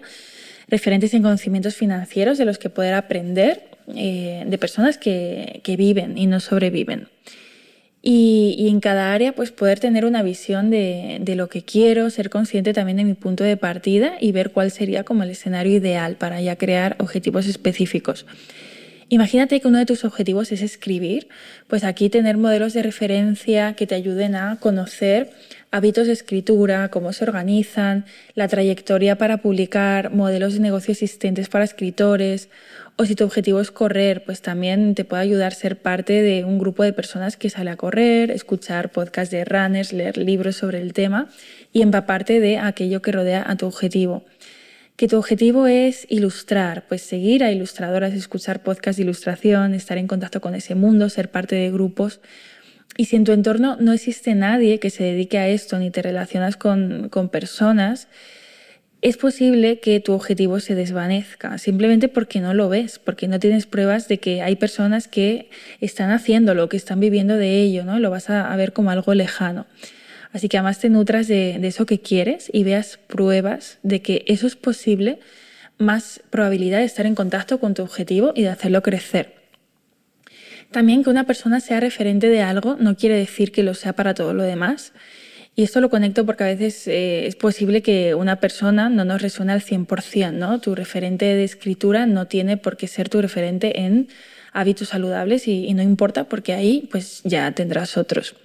referentes 0.68 1.14
en 1.14 1.24
conocimientos 1.24 1.76
financieros 1.76 2.38
de 2.38 2.46
los 2.46 2.58
que 2.58 2.70
poder 2.70 2.94
aprender 2.94 3.64
eh, 3.96 4.44
de 4.46 4.58
personas 4.58 4.98
que, 4.98 5.62
que 5.64 5.78
viven 5.78 6.18
y 6.18 6.28
no 6.28 6.40
sobreviven 6.40 7.08
y, 8.06 8.68
en 8.68 8.82
cada 8.82 9.14
área 9.14 9.34
pues 9.34 9.52
poder 9.52 9.80
tener 9.80 10.06
una 10.06 10.22
visión 10.24 10.70
de, 10.70 11.20
de, 11.22 11.36
lo 11.36 11.48
que 11.48 11.64
quiero, 11.64 12.10
ser 12.10 12.30
consciente 12.30 12.74
también 12.74 12.98
de 12.98 13.06
mi 13.06 13.14
punto 13.14 13.46
de 13.46 13.56
partida 13.56 14.16
y 14.20 14.34
ver 14.34 14.52
cuál 14.52 14.72
sería 14.72 15.06
como 15.06 15.24
el 15.24 15.30
escenario 15.30 15.78
ideal 15.78 16.18
para 16.18 16.42
ya 16.42 16.58
crear 16.58 16.98
objetivos 17.00 17.48
específicos. 17.48 18.26
Imagínate 19.08 19.62
que 19.62 19.68
uno 19.68 19.78
de 19.78 19.86
tus 19.86 20.06
objetivos 20.06 20.52
es 20.52 20.62
escribir, 20.62 21.28
pues 21.68 21.84
aquí 21.84 22.10
tener 22.10 22.36
modelos 22.38 22.74
de 22.74 22.84
referencia 22.84 23.74
que 23.74 23.88
te 23.88 23.96
ayuden 23.96 24.36
a 24.36 24.58
conocer 24.60 25.30
hábitos 25.72 26.08
de 26.08 26.14
escritura, 26.14 26.90
cómo 26.90 27.14
se 27.14 27.24
organizan, 27.24 28.06
la 28.36 28.48
trayectoria 28.48 29.18
para 29.18 29.38
publicar, 29.38 30.12
modelos 30.12 30.54
de 30.54 30.60
negocio 30.60 30.92
existentes 30.92 31.48
para 31.48 31.64
escritores 31.64 32.50
o 32.96 33.06
si 33.06 33.16
tu 33.16 33.24
objetivo 33.24 33.60
es 33.60 33.72
correr, 33.72 34.24
pues 34.24 34.42
también 34.42 34.94
te 34.94 35.04
puede 35.04 35.24
ayudar 35.24 35.54
ser 35.54 35.82
parte 35.82 36.22
de 36.22 36.44
un 36.46 36.60
grupo 36.60 36.84
de 36.84 36.94
personas 36.94 37.38
que 37.38 37.50
sale 37.50 37.72
a 37.72 37.76
correr, 37.76 38.30
escuchar 38.30 38.92
podcasts 38.92 39.32
de 39.32 39.46
runners, 39.46 39.94
leer 39.94 40.18
libros 40.18 40.58
sobre 40.58 40.80
el 40.80 40.94
tema 40.94 41.28
y 41.72 41.82
empaparte 41.82 42.40
de 42.40 42.60
aquello 42.60 43.02
que 43.02 43.12
rodea 43.12 43.44
a 43.48 43.56
tu 43.56 43.66
objetivo. 43.66 44.24
Que 44.96 45.08
tu 45.08 45.18
objetivo 45.18 45.66
es 45.66 46.06
ilustrar, 46.10 46.86
pues 46.88 47.02
seguir 47.02 47.44
a 47.44 47.52
ilustradoras, 47.52 48.14
escuchar 48.14 48.62
podcasts 48.62 48.98
de 48.98 49.04
ilustración, 49.04 49.74
estar 49.74 49.98
en 49.98 50.06
contacto 50.06 50.40
con 50.40 50.54
ese 50.54 50.76
mundo, 50.76 51.10
ser 51.10 51.32
parte 51.32 51.56
de 51.56 51.72
grupos. 51.72 52.22
Y 52.96 53.06
si 53.06 53.16
en 53.16 53.24
tu 53.24 53.32
entorno 53.32 53.76
no 53.80 53.92
existe 53.92 54.36
nadie 54.36 54.80
que 54.80 54.92
se 54.92 55.04
dedique 55.04 55.40
a 55.40 55.48
esto, 55.48 55.80
ni 55.80 55.90
te 55.90 56.04
relacionas 56.04 56.58
con, 56.58 57.10
con 57.10 57.30
personas, 57.30 58.08
es 59.04 59.18
posible 59.18 59.80
que 59.80 60.00
tu 60.00 60.14
objetivo 60.14 60.62
se 60.62 60.76
desvanezca 60.76 61.58
simplemente 61.58 62.08
porque 62.08 62.40
no 62.40 62.54
lo 62.54 62.70
ves, 62.70 63.00
porque 63.00 63.28
no 63.28 63.38
tienes 63.38 63.66
pruebas 63.66 64.08
de 64.08 64.20
que 64.20 64.42
hay 64.42 64.56
personas 64.56 65.10
que 65.10 65.50
están 65.82 66.10
haciéndolo, 66.10 66.70
que 66.70 66.78
están 66.78 67.02
viviendo 67.02 67.36
de 67.36 67.62
ello, 67.62 67.84
¿no? 67.84 68.00
Lo 68.00 68.10
vas 68.10 68.30
a, 68.30 68.56
ver 68.56 68.72
como 68.72 68.92
algo 68.92 69.14
lejano. 69.14 69.68
Así 70.32 70.48
que 70.48 70.58
además 70.58 70.80
te 70.80 70.90
nutras 70.90 71.28
de, 71.28 71.60
eso 71.68 71.86
que 71.86 72.00
quieres 72.00 72.50
y 72.54 72.64
veas 72.64 72.98
pruebas 73.08 73.78
de 73.84 74.02
que 74.02 74.24
eso 74.26 74.48
es 74.48 74.56
posible, 74.56 75.20
más 75.78 76.22
probabilidad 76.30 76.78
de 76.78 76.86
estar 76.86 77.06
en 77.06 77.14
contacto 77.14 77.60
con 77.60 77.74
tu 77.74 77.84
objetivo 77.84 78.32
y 78.34 78.44
de 78.44 78.50
hacerlo 78.50 78.82
crecer. 78.82 79.34
También 80.72 81.04
que 81.04 81.10
una 81.10 81.26
persona 81.26 81.60
sea 81.60 81.82
referente 81.82 82.30
de 82.30 82.42
algo 82.42 82.78
no 82.80 82.96
quiere 82.96 83.18
decir 83.18 83.52
que 83.52 83.64
lo 83.64 83.74
sea 83.74 83.94
para 83.94 84.14
todo 84.14 84.34
lo 84.34 84.44
demás. 84.44 84.94
Y 85.56 85.64
esto 85.64 85.82
lo 85.82 85.90
conecto 85.90 86.26
porque 86.26 86.44
a 86.44 86.48
veces 86.48 86.88
eh, 86.88 87.28
es 87.28 87.36
posible 87.36 87.84
que 87.84 88.16
una 88.16 88.38
persona 88.38 88.90
no 88.90 89.06
nos 89.06 89.22
resuene 89.22 89.54
al 89.54 89.62
100%, 89.62 90.34
¿no? 90.34 90.60
Tu 90.60 90.74
referente 90.74 91.26
de 91.26 91.44
escritura 91.44 92.08
no 92.08 92.26
tiene 92.26 92.58
por 92.58 92.76
qué 92.76 92.88
ser 92.88 93.08
tu 93.10 93.22
referente 93.22 93.82
en 93.82 94.08
hábitos 94.52 94.90
saludables 94.90 95.48
y, 95.48 95.72
no 95.74 95.84
importa 95.84 96.24
porque 96.26 96.54
ahí 96.54 96.88
pues 96.92 97.22
ya 97.24 97.52
tendrás 97.52 97.98
otros. 97.98 98.36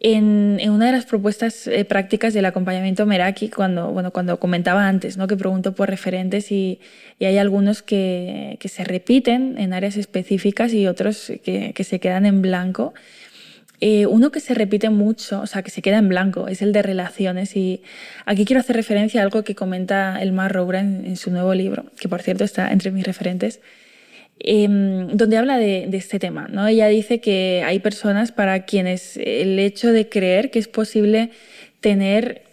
En, 0.00 0.58
una 0.68 0.86
de 0.86 0.92
las 0.92 1.06
propuestas 1.06 1.66
eh, 1.68 1.84
prácticas 1.84 2.34
del 2.34 2.44
acompañamiento 2.44 3.06
Meraki, 3.06 3.48
cuando, 3.48 3.92
bueno, 3.92 4.10
cuando 4.10 4.40
comentaba 4.40 4.88
antes, 4.88 5.16
¿no? 5.16 5.28
que 5.28 5.36
pregunto 5.36 5.74
por 5.74 5.88
referentes 5.88 6.50
y, 6.50 6.80
hay 7.20 7.38
algunos 7.38 7.82
que, 7.82 8.56
que, 8.58 8.68
se 8.68 8.82
repiten 8.82 9.56
en 9.58 9.72
áreas 9.72 9.96
específicas 9.96 10.72
y 10.74 10.88
otros 10.88 11.32
que, 11.44 11.72
que 11.72 11.84
se 11.84 12.00
quedan 12.00 12.26
en 12.26 12.42
blanco. 12.42 12.94
Eh, 13.84 14.06
uno 14.06 14.30
que 14.30 14.38
se 14.38 14.54
repite 14.54 14.90
mucho, 14.90 15.40
o 15.40 15.46
sea, 15.48 15.62
que 15.62 15.70
se 15.72 15.82
queda 15.82 15.98
en 15.98 16.08
blanco, 16.08 16.46
es 16.46 16.62
el 16.62 16.72
de 16.72 16.82
relaciones. 16.82 17.56
Y 17.56 17.82
aquí 18.26 18.44
quiero 18.44 18.60
hacer 18.60 18.76
referencia 18.76 19.20
a 19.20 19.24
algo 19.24 19.42
que 19.42 19.56
comenta 19.56 20.22
Elmar 20.22 20.52
Roura 20.52 20.78
en, 20.78 21.16
su 21.16 21.32
nuevo 21.32 21.52
libro, 21.52 21.86
que 21.98 22.08
por 22.08 22.22
cierto 22.22 22.44
está 22.44 22.70
entre 22.70 22.92
mis 22.92 23.04
referentes, 23.04 23.60
em, 24.38 25.08
donde 25.08 25.36
habla 25.36 25.58
de, 25.58 25.88
este 25.94 26.20
tema. 26.20 26.46
¿no? 26.48 26.68
Ella 26.68 26.86
dice 26.86 27.20
que 27.20 27.64
hay 27.66 27.80
personas 27.80 28.30
para 28.30 28.66
quienes 28.66 29.16
el 29.16 29.58
hecho 29.58 29.90
de 29.90 30.08
creer 30.08 30.52
que 30.52 30.60
es 30.60 30.68
posible 30.68 31.30
tener 31.80 32.44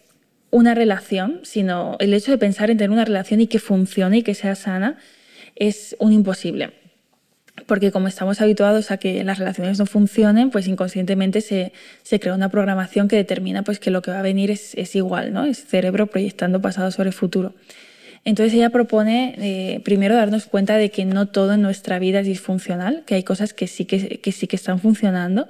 una 0.50 0.74
relación, 0.74 1.42
sino 1.44 1.96
el 2.00 2.16
hecho 2.16 2.32
de 2.32 2.40
pensar 2.40 2.72
en 2.72 2.78
tener 2.78 2.90
una 2.90 3.06
relación 3.06 3.40
y 3.40 3.46
que 3.46 3.60
funcione 3.60 4.18
y 4.18 4.24
que 4.24 4.34
sea 4.34 4.56
sana, 4.56 4.98
es 5.56 5.96
un 6.00 6.12
imposible 6.12 6.79
porque 7.70 7.92
como 7.92 8.08
estamos 8.08 8.42
habituados 8.42 8.90
a 8.92 8.98
que 8.98 9.24
las 9.24 9.38
relaciones 9.38 9.78
no 9.78 9.86
funcionen, 9.86 10.50
pues 10.50 10.68
inconscientemente 10.68 11.40
se, 11.40 11.72
crea 12.20 12.34
una 12.34 12.50
programación 12.50 13.08
que 13.08 13.16
determina 13.16 13.64
pues, 13.64 13.80
que 13.80 13.92
lo 13.92 14.02
que 14.02 14.12
va 14.12 14.20
a 14.20 14.24
venir 14.24 14.50
es, 14.52 14.96
igual, 14.96 15.32
¿no? 15.32 15.46
es 15.46 15.64
cerebro 15.66 16.08
proyectando 16.08 16.60
pasado 16.62 16.92
sobre 16.92 17.12
futuro. 17.14 17.54
Entonces 18.26 18.56
ella 18.56 18.72
propone 18.72 19.36
eh, 19.38 19.82
primero 19.82 20.16
darnos 20.16 20.48
cuenta 20.48 20.78
de 20.78 20.90
que 20.90 21.06
no 21.06 21.28
todo 21.28 21.54
en 21.54 21.62
nuestra 21.62 22.00
vida 22.00 22.22
es 22.22 22.26
disfuncional, 22.26 23.04
que 23.06 23.16
hay 23.16 23.24
cosas 23.24 23.54
que 23.54 23.68
sí 23.68 23.86
que, 23.86 24.32
sí 24.32 24.48
que 24.48 24.56
están 24.56 24.80
funcionando 24.80 25.48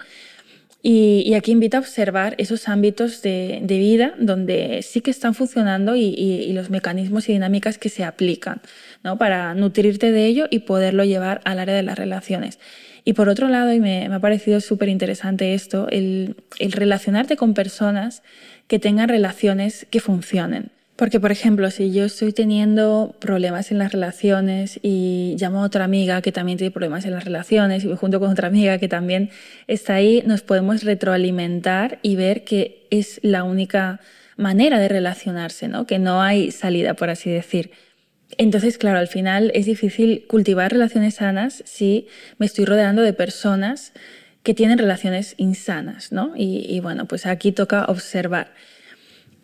Y, 0.82 1.34
aquí 1.34 1.52
invita 1.52 1.78
a 1.78 1.82
observar 1.82 2.36
esos 2.38 2.70
ámbitos 2.70 3.22
de, 3.22 3.62
vida 3.68 4.14
donde 4.18 4.82
sí 4.82 5.02
que 5.02 5.12
están 5.12 5.34
funcionando 5.34 5.96
y, 5.96 6.52
los 6.54 6.70
mecanismos 6.70 7.28
y 7.28 7.34
dinámicas 7.34 7.78
que 7.78 7.90
se 7.90 8.04
aplican 8.06 8.62
¿no? 9.04 9.18
para 9.18 9.54
nutrirte 9.56 10.12
de 10.12 10.26
ello 10.26 10.48
y 10.50 10.60
poderlo 10.60 11.04
llevar 11.04 11.42
al 11.44 11.60
área 11.60 11.76
de 11.76 11.84
las 11.84 11.98
relaciones. 11.98 12.60
Y 13.04 13.14
por 13.14 13.28
otro 13.28 13.50
lado, 13.50 13.74
y 13.74 13.80
me, 13.80 14.06
ha 14.06 14.20
parecido 14.20 14.62
súper 14.62 14.88
interesante 14.90 15.54
esto, 15.54 15.88
el, 15.90 16.38
el 16.60 16.72
relacionarte 16.72 17.36
con 17.36 17.54
personas 17.54 18.24
que 18.68 18.80
tengan 18.80 19.10
relaciones 19.10 19.86
que 19.90 20.00
funcionen. 20.00 20.72
Porque, 21.00 21.22
por 21.22 21.32
ejemplo, 21.32 21.72
si 21.72 21.94
yo 21.94 22.04
estoy 22.04 22.34
teniendo 22.34 23.16
problemas 23.20 23.72
en 23.72 23.78
las 23.78 23.94
relaciones 23.94 24.82
y 24.84 25.38
llamo 25.40 25.64
a 25.64 25.66
otra 25.66 25.86
amiga 25.86 26.22
que 26.22 26.34
también 26.34 26.58
tiene 26.58 26.72
problemas 26.72 27.06
en 27.06 27.12
las 27.12 27.24
relaciones 27.24 27.86
y 27.86 27.88
voy 27.88 27.96
junto 27.96 28.20
con 28.20 28.30
otra 28.30 28.50
amiga 28.50 28.80
que 28.80 28.90
también 28.90 29.30
está 29.68 29.94
ahí, 29.94 30.22
nos 30.26 30.42
podemos 30.42 30.84
retroalimentar 30.84 32.00
y 32.02 32.18
ver 32.18 32.44
que 32.44 32.86
es 32.90 33.22
la 33.24 33.46
única 33.46 34.02
manera 34.36 34.78
de 34.78 34.90
relacionarse, 34.90 35.70
¿no? 35.70 35.88
que 35.88 36.00
no 36.00 36.22
hay 36.22 36.52
salida, 36.52 36.96
por 36.96 37.10
así 37.10 37.30
decir. 37.30 37.72
Entonces, 38.38 38.78
claro, 38.78 39.00
al 39.00 39.08
final 39.08 39.54
es 39.56 39.68
difícil 39.68 40.26
cultivar 40.28 40.74
relaciones 40.74 41.16
sanas 41.16 41.64
si 41.66 42.10
me 42.40 42.46
estoy 42.46 42.66
rodeando 42.66 43.04
de 43.04 43.14
personas 43.14 43.94
que 44.44 44.54
tienen 44.54 44.78
relaciones 44.78 45.36
insanas, 45.38 46.12
¿no? 46.12 46.34
Y, 46.36 46.66
y 46.68 46.82
bueno, 46.82 47.06
pues 47.06 47.26
aquí 47.26 47.54
toca 47.54 47.86
observar. 47.86 48.52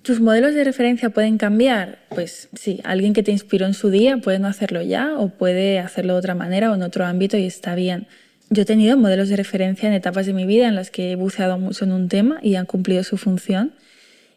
¿Tus 0.06 0.22
modelos 0.22 0.54
de 0.54 0.64
referencia 0.64 1.10
pueden 1.10 1.40
cambiar? 1.40 1.98
Pues 2.10 2.50
sí, 2.54 2.80
alguien 2.84 3.14
que 3.14 3.24
te 3.24 3.32
inspiró 3.32 3.66
en 3.66 3.74
su 3.74 3.90
día 3.90 4.18
puede 4.18 4.38
no 4.38 4.48
hacerlo 4.48 4.84
ya 4.84 5.18
o 5.18 5.30
puede 5.30 5.80
hacerlo 5.80 6.14
de 6.14 6.20
otra 6.20 6.36
manera 6.36 6.72
o 6.72 6.76
en 6.76 6.84
otro 6.84 7.06
ámbito 7.06 7.38
y 7.38 7.46
está 7.46 7.74
bien. 7.74 8.06
Yo 8.52 8.62
he 8.62 8.66
tenido 8.66 8.98
modelos 8.98 9.30
de 9.30 9.36
referencia 9.36 9.90
en 9.90 9.96
etapas 9.96 10.28
de 10.28 10.34
mi 10.34 10.46
vida 10.46 10.68
en 10.68 10.76
las 10.76 10.92
que 10.92 11.12
he 11.12 11.16
buceado 11.16 11.58
mucho 11.58 11.86
en 11.86 11.92
un 11.92 12.08
tema 12.08 12.38
y 12.44 12.54
han 12.54 12.68
cumplido 12.68 13.04
su 13.04 13.18
función. 13.18 13.74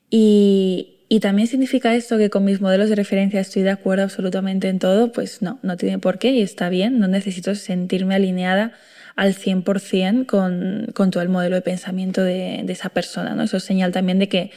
Y, 0.09 0.95
también 1.21 1.49
significa 1.49 1.95
esto 1.95 2.17
que 2.17 2.31
con 2.31 2.47
mis 2.47 2.63
modelos 2.63 2.89
de 2.89 2.95
referencia 2.95 3.39
estoy 3.39 3.61
de 3.61 3.71
acuerdo 3.71 4.05
absolutamente 4.05 4.71
en 4.71 4.79
todo, 4.79 5.13
pues 5.13 5.43
no, 5.43 5.59
no 5.63 5.77
tiene 5.77 5.99
por 5.99 6.19
qué 6.19 6.31
y 6.31 6.41
está 6.41 6.71
bien, 6.71 6.99
no 6.99 7.09
necesito 7.09 7.55
sentirme 7.55 8.15
alineada 8.15 8.73
al 9.17 9.35
100% 9.35 10.25
con, 10.25 10.87
con 10.95 11.11
todo 11.11 11.23
el 11.23 11.29
modelo 11.29 11.57
de 11.57 11.63
pensamiento 11.63 12.23
de, 12.23 12.63
de 12.65 12.73
esa 12.73 12.89
persona. 12.89 13.35
¿no? 13.35 13.43
Eso 13.43 13.59
es 13.59 13.65
señal 13.65 13.93
también 13.93 14.19
de 14.19 14.31
que 14.31 14.51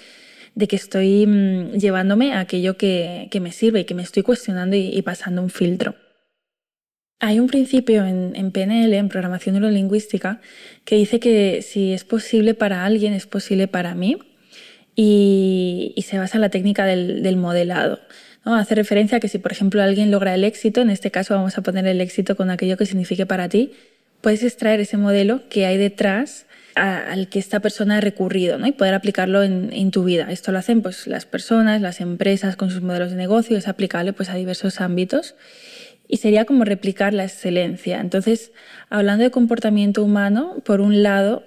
de 0.55 0.67
que 0.67 0.75
estoy 0.75 1.25
mm, 1.25 1.73
llevándome 1.73 2.33
a 2.33 2.41
aquello 2.41 2.77
que, 2.77 3.29
me 3.41 3.51
sirve 3.51 3.81
y 3.81 3.85
que 3.85 3.95
me 3.95 4.03
estoy 4.03 4.23
cuestionando 4.23 4.75
y, 4.75 5.01
pasando 5.01 5.41
un 5.41 5.49
filtro. 5.49 5.95
Hay 7.19 7.39
un 7.39 7.47
principio 7.47 8.05
en, 8.05 8.51
PNL, 8.51 8.93
en 8.95 9.09
programación 9.09 9.53
neurolingüística, 9.53 10.41
que 10.85 10.95
dice 10.95 11.19
que 11.19 11.61
si 11.61 11.93
es 11.93 12.03
posible 12.03 12.55
para 12.55 12.83
alguien, 12.83 13.13
es 13.13 13.27
posible 13.27 13.67
para 13.67 13.93
mí, 13.93 14.17
y, 14.95 15.93
se 16.05 16.17
basa 16.17 16.37
en 16.37 16.41
la 16.41 16.49
técnica 16.49 16.85
del, 16.85 17.37
modelado. 17.37 17.99
¿no? 18.43 18.55
Hace 18.55 18.73
referencia 18.73 19.17
a 19.17 19.19
que 19.19 19.27
si, 19.27 19.37
por 19.37 19.51
ejemplo, 19.51 19.83
alguien 19.83 20.09
logra 20.09 20.33
el 20.33 20.43
éxito, 20.43 20.81
en 20.81 20.89
este 20.89 21.11
caso 21.11 21.35
vamos 21.35 21.57
a 21.57 21.61
poner 21.61 21.85
el 21.85 22.01
éxito 22.01 22.35
con 22.35 22.49
aquello 22.49 22.75
que 22.75 22.87
signifique 22.87 23.27
para 23.27 23.47
ti, 23.49 23.71
puedes 24.21 24.43
extraer 24.43 24.79
ese 24.79 24.97
modelo 24.97 25.47
que 25.47 25.67
hay 25.67 25.77
detrás 25.77 26.47
al 26.75 27.27
que 27.27 27.39
esta 27.39 27.59
persona 27.59 27.97
ha 27.97 28.01
recurrido 28.01 28.57
¿no? 28.57 28.67
y 28.67 28.71
poder 28.71 28.93
aplicarlo 28.93 29.43
en, 29.43 29.91
tu 29.91 30.03
vida. 30.03 30.27
Esto 30.31 30.51
lo 30.51 30.59
hacen 30.59 30.81
pues, 30.81 31.07
las 31.07 31.25
personas, 31.25 31.81
las 31.81 32.01
empresas 32.01 32.55
con 32.55 32.69
sus 32.69 32.81
modelos 32.81 33.11
de 33.11 33.17
negocio, 33.17 33.57
es 33.57 33.67
aplicable 33.67 34.13
pues, 34.13 34.29
a 34.29 34.35
diversos 34.35 34.81
ámbitos 34.81 35.35
y 36.07 36.17
sería 36.17 36.45
como 36.45 36.65
replicar 36.65 37.13
la 37.13 37.23
excelencia. 37.23 37.99
Entonces, 37.99 38.51
hablando 38.89 39.23
de 39.23 39.31
comportamiento 39.31 40.03
humano, 40.03 40.61
por 40.65 40.81
un 40.81 41.03
lado, 41.03 41.43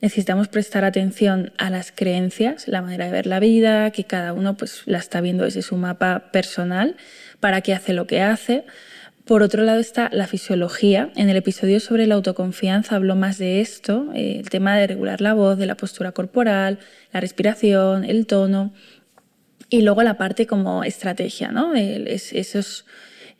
necesitamos 0.00 0.48
prestar 0.48 0.84
atención 0.84 1.52
a 1.56 1.70
las 1.70 1.92
creencias, 1.92 2.68
la 2.68 2.82
manera 2.82 3.06
de 3.06 3.12
ver 3.12 3.26
la 3.26 3.40
vida, 3.40 3.90
que 3.90 4.04
cada 4.04 4.32
uno 4.32 4.56
pues, 4.56 4.82
la 4.86 4.98
está 4.98 5.20
viendo 5.20 5.44
desde 5.44 5.62
su 5.62 5.76
mapa 5.76 6.30
personal, 6.32 6.96
para 7.40 7.60
qué 7.60 7.74
hace 7.74 7.92
lo 7.92 8.06
que 8.06 8.20
hace. 8.20 8.64
Por 9.28 9.42
otro 9.42 9.62
lado 9.62 9.78
está 9.78 10.08
la 10.10 10.26
fisiología. 10.26 11.12
En 11.14 11.28
el 11.28 11.36
episodio 11.36 11.80
sobre 11.80 12.06
la 12.06 12.14
autoconfianza 12.14 12.96
habló 12.96 13.14
más 13.14 13.36
de 13.36 13.60
esto, 13.60 14.08
eh, 14.14 14.38
el 14.38 14.48
tema 14.48 14.74
de 14.74 14.86
regular 14.86 15.20
la 15.20 15.34
voz, 15.34 15.58
de 15.58 15.66
la 15.66 15.74
postura 15.74 16.12
corporal, 16.12 16.78
la 17.12 17.20
respiración, 17.20 18.04
el 18.04 18.24
tono. 18.24 18.72
Y 19.68 19.82
luego 19.82 20.02
la 20.02 20.16
parte 20.16 20.46
como 20.46 20.82
estrategia, 20.82 21.52
¿no? 21.52 21.74
esos 21.74 22.86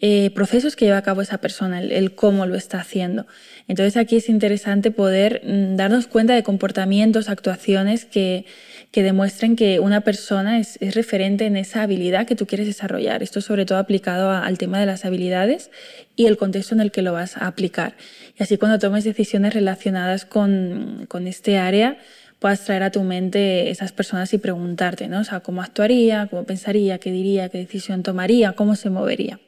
eh, 0.01 0.31
procesos 0.31 0.77
que 0.77 0.85
lleva 0.85 0.99
a 0.99 1.03
cabo 1.03 1.23
esa 1.23 1.39
persona, 1.39 1.81
el, 1.81 2.15
cómo 2.15 2.47
lo 2.47 2.55
está 2.55 2.81
haciendo. 2.81 3.27
Entonces 3.67 3.97
aquí 3.97 4.17
es 4.17 4.29
interesante 4.29 4.93
poder 4.93 5.43
mm, 5.45 5.77
darnos 5.77 6.07
cuenta 6.07 6.35
de 6.35 6.45
comportamientos, 6.45 7.29
actuaciones 7.29 8.05
que, 8.05 8.47
que 8.93 9.03
demuestren 9.03 9.57
que 9.57 9.81
una 9.81 10.03
persona 10.03 10.61
es, 10.61 10.79
referente 10.95 11.47
en 11.47 11.57
esa 11.57 11.83
habilidad 11.83 12.27
que 12.27 12.37
tú 12.37 12.47
quieres 12.47 12.67
desarrollar. 12.67 13.23
Esto 13.23 13.41
sobre 13.41 13.67
todo 13.67 13.79
aplicado 13.79 14.31
al 14.31 14.57
tema 14.57 14.79
de 14.79 14.87
las 14.87 15.05
habilidades 15.05 15.71
y 16.15 16.27
el 16.27 16.37
contexto 16.37 16.75
en 16.75 16.81
el 16.81 16.93
que 16.93 17.03
lo 17.03 17.13
vas 17.13 17.37
a 17.37 17.47
aplicar. 17.47 17.97
Y 18.39 18.43
así 18.43 18.57
cuando 18.57 18.79
tomes 18.79 19.05
decisiones 19.05 19.53
relacionadas 19.53 20.25
con, 20.25 21.07
con 21.09 21.27
este 21.27 21.59
área, 21.59 21.99
puedas 22.39 22.65
traer 22.65 22.85
a 22.85 22.93
tu 22.93 23.03
mente 23.03 23.69
esas 23.71 23.91
personas 23.91 24.33
y 24.33 24.39
preguntarte, 24.39 25.09
¿no? 25.09 25.21
O 25.21 25.25
sea, 25.25 25.41
cómo 25.41 25.61
actuaría, 25.61 26.29
cómo 26.31 26.45
pensaría, 26.45 26.99
qué 26.99 27.11
diría, 27.11 27.49
qué 27.49 27.59
decisión 27.59 28.05
tomaría, 28.05 28.53
cómo 28.53 28.77
se 28.77 28.91
movería. 28.91 29.41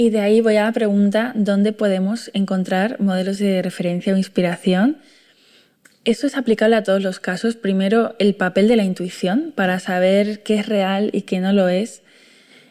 Y 0.00 0.08
de 0.08 0.20
ahí 0.20 0.40
voy 0.40 0.56
a 0.56 0.64
la 0.64 0.72
pregunta, 0.72 1.32
¿dónde 1.34 1.74
podemos 1.74 2.30
encontrar 2.32 2.98
modelos 3.02 3.36
de 3.36 3.60
referencia 3.60 4.14
o 4.14 4.16
inspiración? 4.16 4.96
Esto 6.06 6.26
es 6.26 6.38
aplicable 6.38 6.76
a 6.76 6.82
todos 6.82 7.02
los 7.02 7.20
casos. 7.20 7.54
Primero, 7.54 8.16
el 8.18 8.34
papel 8.34 8.66
de 8.66 8.76
la 8.76 8.84
intuición 8.84 9.52
para 9.54 9.78
saber 9.78 10.42
qué 10.42 10.54
es 10.54 10.66
real 10.66 11.10
y 11.12 11.20
qué 11.20 11.40
no 11.40 11.52
lo 11.52 11.68
es. 11.68 12.00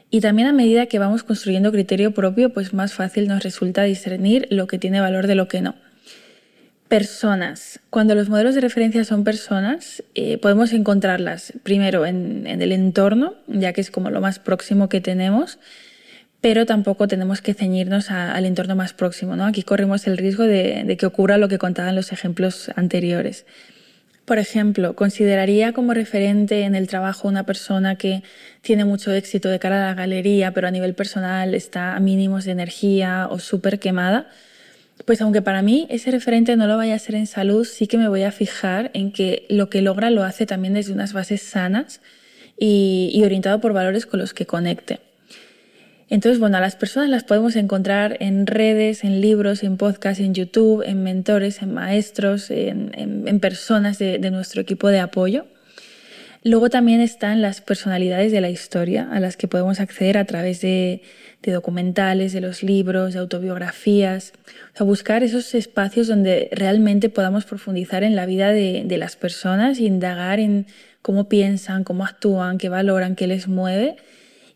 Y 0.09 0.21
también 0.21 0.47
a 0.47 0.53
medida 0.53 0.87
que 0.87 0.97
vamos 0.97 1.21
construyendo 1.21 1.71
criterio 1.71 2.15
propio, 2.15 2.51
pues 2.51 2.73
más 2.73 2.95
fácil 2.95 3.27
nos 3.27 3.43
resulta 3.43 3.83
discernir 3.83 4.47
lo 4.49 4.65
que 4.65 4.79
tiene 4.79 4.99
valor 4.99 5.27
de 5.27 5.35
lo 5.35 5.47
que 5.47 5.61
no. 5.61 5.75
Personas. 6.87 7.79
Cuando 7.91 8.15
los 8.15 8.29
modelos 8.29 8.55
de 8.55 8.61
referencia 8.61 9.03
son 9.03 9.23
personas, 9.23 10.03
eh, 10.15 10.39
podemos 10.39 10.73
encontrarlas 10.73 11.53
primero 11.61 12.07
en, 12.07 12.47
en 12.47 12.63
el 12.63 12.71
entorno, 12.71 13.35
ya 13.45 13.71
que 13.71 13.81
es 13.81 13.91
como 13.91 14.09
lo 14.09 14.19
más 14.19 14.39
próximo 14.39 14.89
que 14.89 14.99
tenemos, 14.99 15.59
pero 16.41 16.65
tampoco 16.65 17.07
tenemos 17.07 17.41
que 17.41 17.53
ceñirnos 17.53 18.11
al 18.11 18.45
entorno 18.45 18.75
más 18.75 18.93
próximo. 18.93 19.35
¿no? 19.35 19.45
Aquí 19.45 19.63
corremos 19.63 20.07
el 20.07 20.17
riesgo 20.17 20.43
de, 20.43 20.95
que 20.97 21.05
ocurra 21.05 21.37
lo 21.37 21.49
que 21.49 21.57
contaban 21.57 21.95
los 21.95 22.11
ejemplos 22.11 22.71
anteriores. 22.75 23.45
Por 24.23 24.37
ejemplo, 24.37 24.95
consideraría 24.95 25.73
como 25.73 25.93
referente 25.93 26.61
en 26.61 26.75
el 26.75 26.87
trabajo 26.87 27.27
una 27.27 27.45
persona 27.45 27.95
que 27.95 28.21
tiene 28.61 28.85
mucho 28.85 29.11
éxito 29.11 29.49
de 29.49 29.57
cara 29.59 29.83
a 29.83 29.87
la 29.87 29.95
galería, 29.95 30.53
pero 30.53 30.67
a 30.67 30.71
nivel 30.71 30.93
personal 30.93 31.55
está 31.55 31.95
a 31.95 31.99
mínimos 31.99 32.45
de 32.45 32.51
energía 32.51 33.27
o 33.29 33.39
súper 33.39 33.79
quemada. 33.79 34.27
Pues 35.05 35.21
aunque 35.21 35.41
para 35.41 35.63
mí 35.63 35.87
ese 35.89 36.11
referente 36.11 36.55
no 36.55 36.67
lo 36.67 36.77
vaya 36.77 36.93
a 36.93 36.99
ser 36.99 37.15
en 37.15 37.25
salud, 37.25 37.65
sí 37.65 37.87
que 37.87 37.97
me 37.97 38.07
voy 38.07 38.21
a 38.23 38.31
fijar 38.31 38.91
en 38.93 39.11
que 39.11 39.47
lo 39.49 39.69
que 39.69 39.81
logra 39.81 40.11
lo 40.11 40.23
hace 40.23 40.45
también 40.45 40.75
desde 40.75 40.93
unas 40.93 41.11
bases 41.11 41.41
sanas 41.41 41.99
y, 42.57 43.09
y 43.11 43.23
orientado 43.23 43.59
por 43.59 43.73
valores 43.73 44.05
con 44.05 44.19
los 44.19 44.35
que 44.35 44.45
conecte. 44.45 44.99
Entonces, 46.09 46.39
bueno, 46.39 46.57
a 46.57 46.59
las 46.59 46.75
personas 46.75 47.09
las 47.09 47.23
podemos 47.23 47.55
encontrar 47.55 48.17
en 48.19 48.47
redes, 48.47 49.03
en 49.03 49.21
libros, 49.21 49.63
en 49.63 49.77
podcasts, 49.77 50.21
en 50.23 50.33
YouTube, 50.33 50.83
en 50.83 51.03
mentores, 51.03 51.61
en 51.61 51.73
maestros, 51.73 52.49
en, 52.49 53.39
personas 53.39 53.99
de, 53.99 54.17
nuestro 54.31 54.61
equipo 54.61 54.87
de 54.87 54.99
apoyo. 54.99 55.45
Luego 56.41 56.69
también 56.69 57.01
están 57.01 57.41
las 57.41 57.61
personalidades 57.61 58.31
de 58.31 58.41
la 58.41 58.49
historia 58.49 59.07
a 59.11 59.19
las 59.19 59.37
que 59.37 59.47
podemos 59.47 59.79
acceder 59.79 60.17
a 60.17 60.25
través 60.25 60.61
de, 60.61 61.03
documentales, 61.43 62.33
de 62.33 62.41
los 62.41 62.63
libros, 62.63 63.13
de 63.13 63.19
autobiografías. 63.19 64.33
O 64.73 64.77
sea, 64.77 64.85
buscar 64.85 65.21
esos 65.21 65.53
espacios 65.53 66.07
donde 66.07 66.49
realmente 66.51 67.09
podamos 67.09 67.45
profundizar 67.45 68.03
en 68.03 68.15
la 68.15 68.25
vida 68.25 68.51
de, 68.51 68.83
de 68.85 68.97
las 68.97 69.15
personas 69.15 69.77
e 69.77 69.83
indagar 69.83 70.39
en 70.39 70.65
cómo 71.03 71.29
piensan, 71.29 71.83
cómo 71.83 72.03
actúan, 72.03 72.57
qué 72.57 72.69
valoran, 72.69 73.15
qué 73.15 73.27
les 73.27 73.47
mueve 73.47 73.97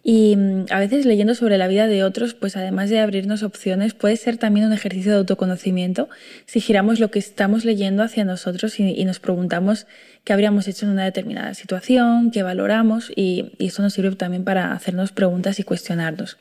y 0.03 0.35
mm, 0.35 0.65
a 0.69 0.79
veces 0.79 1.05
leyendo 1.05 1.33
sobre 1.33 1.57
la 1.57 1.67
vida 1.67 1.87
de 1.87 2.03
otros, 2.03 2.33
pues 2.33 2.57
además 2.57 2.89
de 2.89 2.99
abrirnos 2.99 3.41
opciones, 3.41 3.93
puede 3.93 4.17
ser 4.17 4.37
también 4.37 4.67
un 4.67 4.73
ejercicio 4.73 5.13
de 5.13 5.17
autoconocimiento 5.19 6.09
si 6.45 6.59
giramos 6.59 6.99
lo 6.99 7.09
que 7.09 7.19
estamos 7.19 7.63
leyendo 7.63 8.03
hacia 8.03 8.25
nosotros 8.25 8.79
y, 8.79 9.03
nos 9.05 9.19
preguntamos 9.19 9.87
qué 10.23 10.33
habríamos 10.33 10.67
hecho 10.67 10.85
en 10.85 10.91
una 10.91 11.05
determinada 11.05 11.53
situación, 11.53 12.31
qué 12.31 12.43
valoramos 12.43 13.11
y, 13.15 13.53
y 13.57 13.67
eso 13.67 13.81
nos 13.81 13.93
sirve 13.93 14.15
también 14.15 14.43
para 14.43 14.73
hacernos 14.73 15.11
preguntas 15.11 15.59
y 15.59 15.63
cuestionarnos. 15.63 16.37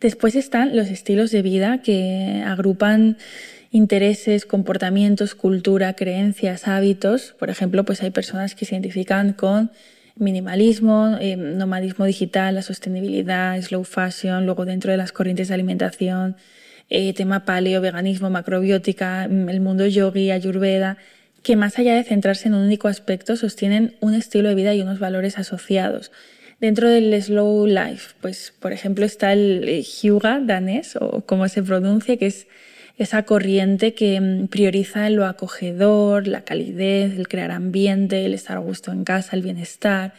Después 0.00 0.36
están 0.36 0.76
los 0.76 0.88
estilos 0.88 1.30
de 1.30 1.42
vida 1.42 1.80
que 1.82 2.42
agrupan 2.46 3.16
intereses, 3.70 4.46
comportamientos, 4.46 5.34
cultura, 5.34 5.94
creencias, 5.94 6.68
hábitos. 6.68 7.34
Por 7.38 7.50
ejemplo, 7.50 7.84
pues 7.84 8.02
hay 8.02 8.10
personas 8.10 8.54
que 8.54 8.64
se 8.64 8.74
identifican 8.74 9.32
con 9.32 9.70
minimalismo, 10.16 11.16
eh, 11.20 11.36
nomadismo 11.36 12.04
digital, 12.04 12.54
la 12.54 12.62
sostenibilidad, 12.62 13.60
slow 13.60 13.84
fashion, 13.84 14.46
luego 14.46 14.64
dentro 14.64 14.90
de 14.90 14.96
las 14.96 15.12
corrientes 15.12 15.48
de 15.48 15.54
alimentación, 15.54 16.36
eh, 16.88 17.12
tema 17.14 17.44
paleo, 17.44 17.80
veganismo, 17.80 18.30
macrobiótica, 18.30 19.28
mm, 19.28 19.48
el 19.48 19.60
mundo 19.60 19.86
yogi, 19.86 20.30
ayurveda, 20.30 20.98
que 21.42 21.56
más 21.56 21.78
allá 21.78 21.94
de 21.94 22.04
centrarse 22.04 22.48
en 22.48 22.54
un 22.54 22.64
único 22.64 22.88
aspecto, 22.88 23.36
sostienen 23.36 23.96
un 24.00 24.14
estilo 24.14 24.48
de 24.48 24.54
vida 24.54 24.74
y 24.74 24.80
unos 24.82 24.98
valores 24.98 25.38
asociados. 25.38 26.10
Dentro 26.60 26.88
del 26.88 27.22
slow 27.22 27.66
life, 27.66 28.14
pues 28.20 28.54
por 28.58 28.72
ejemplo 28.72 29.04
está 29.04 29.32
el 29.32 29.68
eh, 29.68 29.82
Hyuga 29.82 30.40
danés, 30.40 30.96
o 30.96 31.20
como 31.26 31.48
se 31.48 31.62
pronuncia, 31.62 32.16
que 32.16 32.26
es 32.26 32.46
esa 32.96 33.24
corriente 33.24 33.94
que 33.94 34.20
mm, 34.20 34.48
prioriza 34.48 35.08
lo 35.10 35.26
acogedor, 35.26 36.26
la 36.26 36.42
calidez, 36.42 37.16
el 37.16 37.28
crear 37.28 37.50
ambiente, 37.50 38.24
el 38.24 38.34
estar 38.34 38.56
a 38.56 38.60
gusto 38.60 38.92
en 38.92 39.04
casa, 39.04 39.36
el 39.36 39.42
bienestar. 39.42 40.14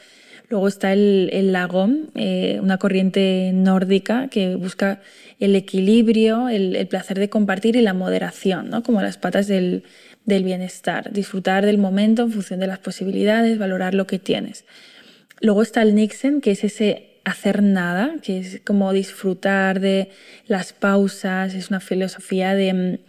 Luego 0.50 0.68
está 0.68 0.94
el, 0.94 1.30
el 1.34 1.52
lagón, 1.52 2.10
eh, 2.16 2.60
una 2.62 2.78
corriente 2.78 3.52
nórdica 3.54 4.30
que 4.30 4.56
busca 4.56 5.02
el 5.40 5.56
equilibrio, 5.56 6.48
el, 6.48 6.88
placer 6.88 7.20
de 7.20 7.30
compartir 7.30 7.76
y 7.76 7.82
la 7.82 7.94
moderación, 7.94 8.70
¿no? 8.70 8.82
como 8.82 9.02
las 9.02 9.18
patas 9.18 9.48
del, 9.48 9.84
del 10.26 10.44
bienestar. 10.44 11.12
Disfrutar 11.12 11.66
del 11.66 11.78
momento 11.78 12.24
en 12.24 12.32
función 12.32 12.60
de 12.62 12.68
las 12.68 12.80
posibilidades, 12.80 13.58
valorar 13.58 13.94
lo 13.94 14.08
que 14.08 14.20
tienes. 14.20 14.64
Luego 15.42 15.62
está 15.62 15.82
el 15.82 15.96
Nixon, 15.96 16.42
que 16.42 16.52
es 16.52 16.64
ese 16.64 17.07
hacer 17.28 17.62
nada, 17.62 18.16
que 18.22 18.40
es 18.40 18.62
como 18.64 18.94
disfrutar 18.94 19.82
de 19.82 20.10
las 20.48 20.72
pausas, 20.72 21.54
es 21.54 21.70
una 21.70 21.82
filosofía 21.82 22.56
de, 22.56 23.00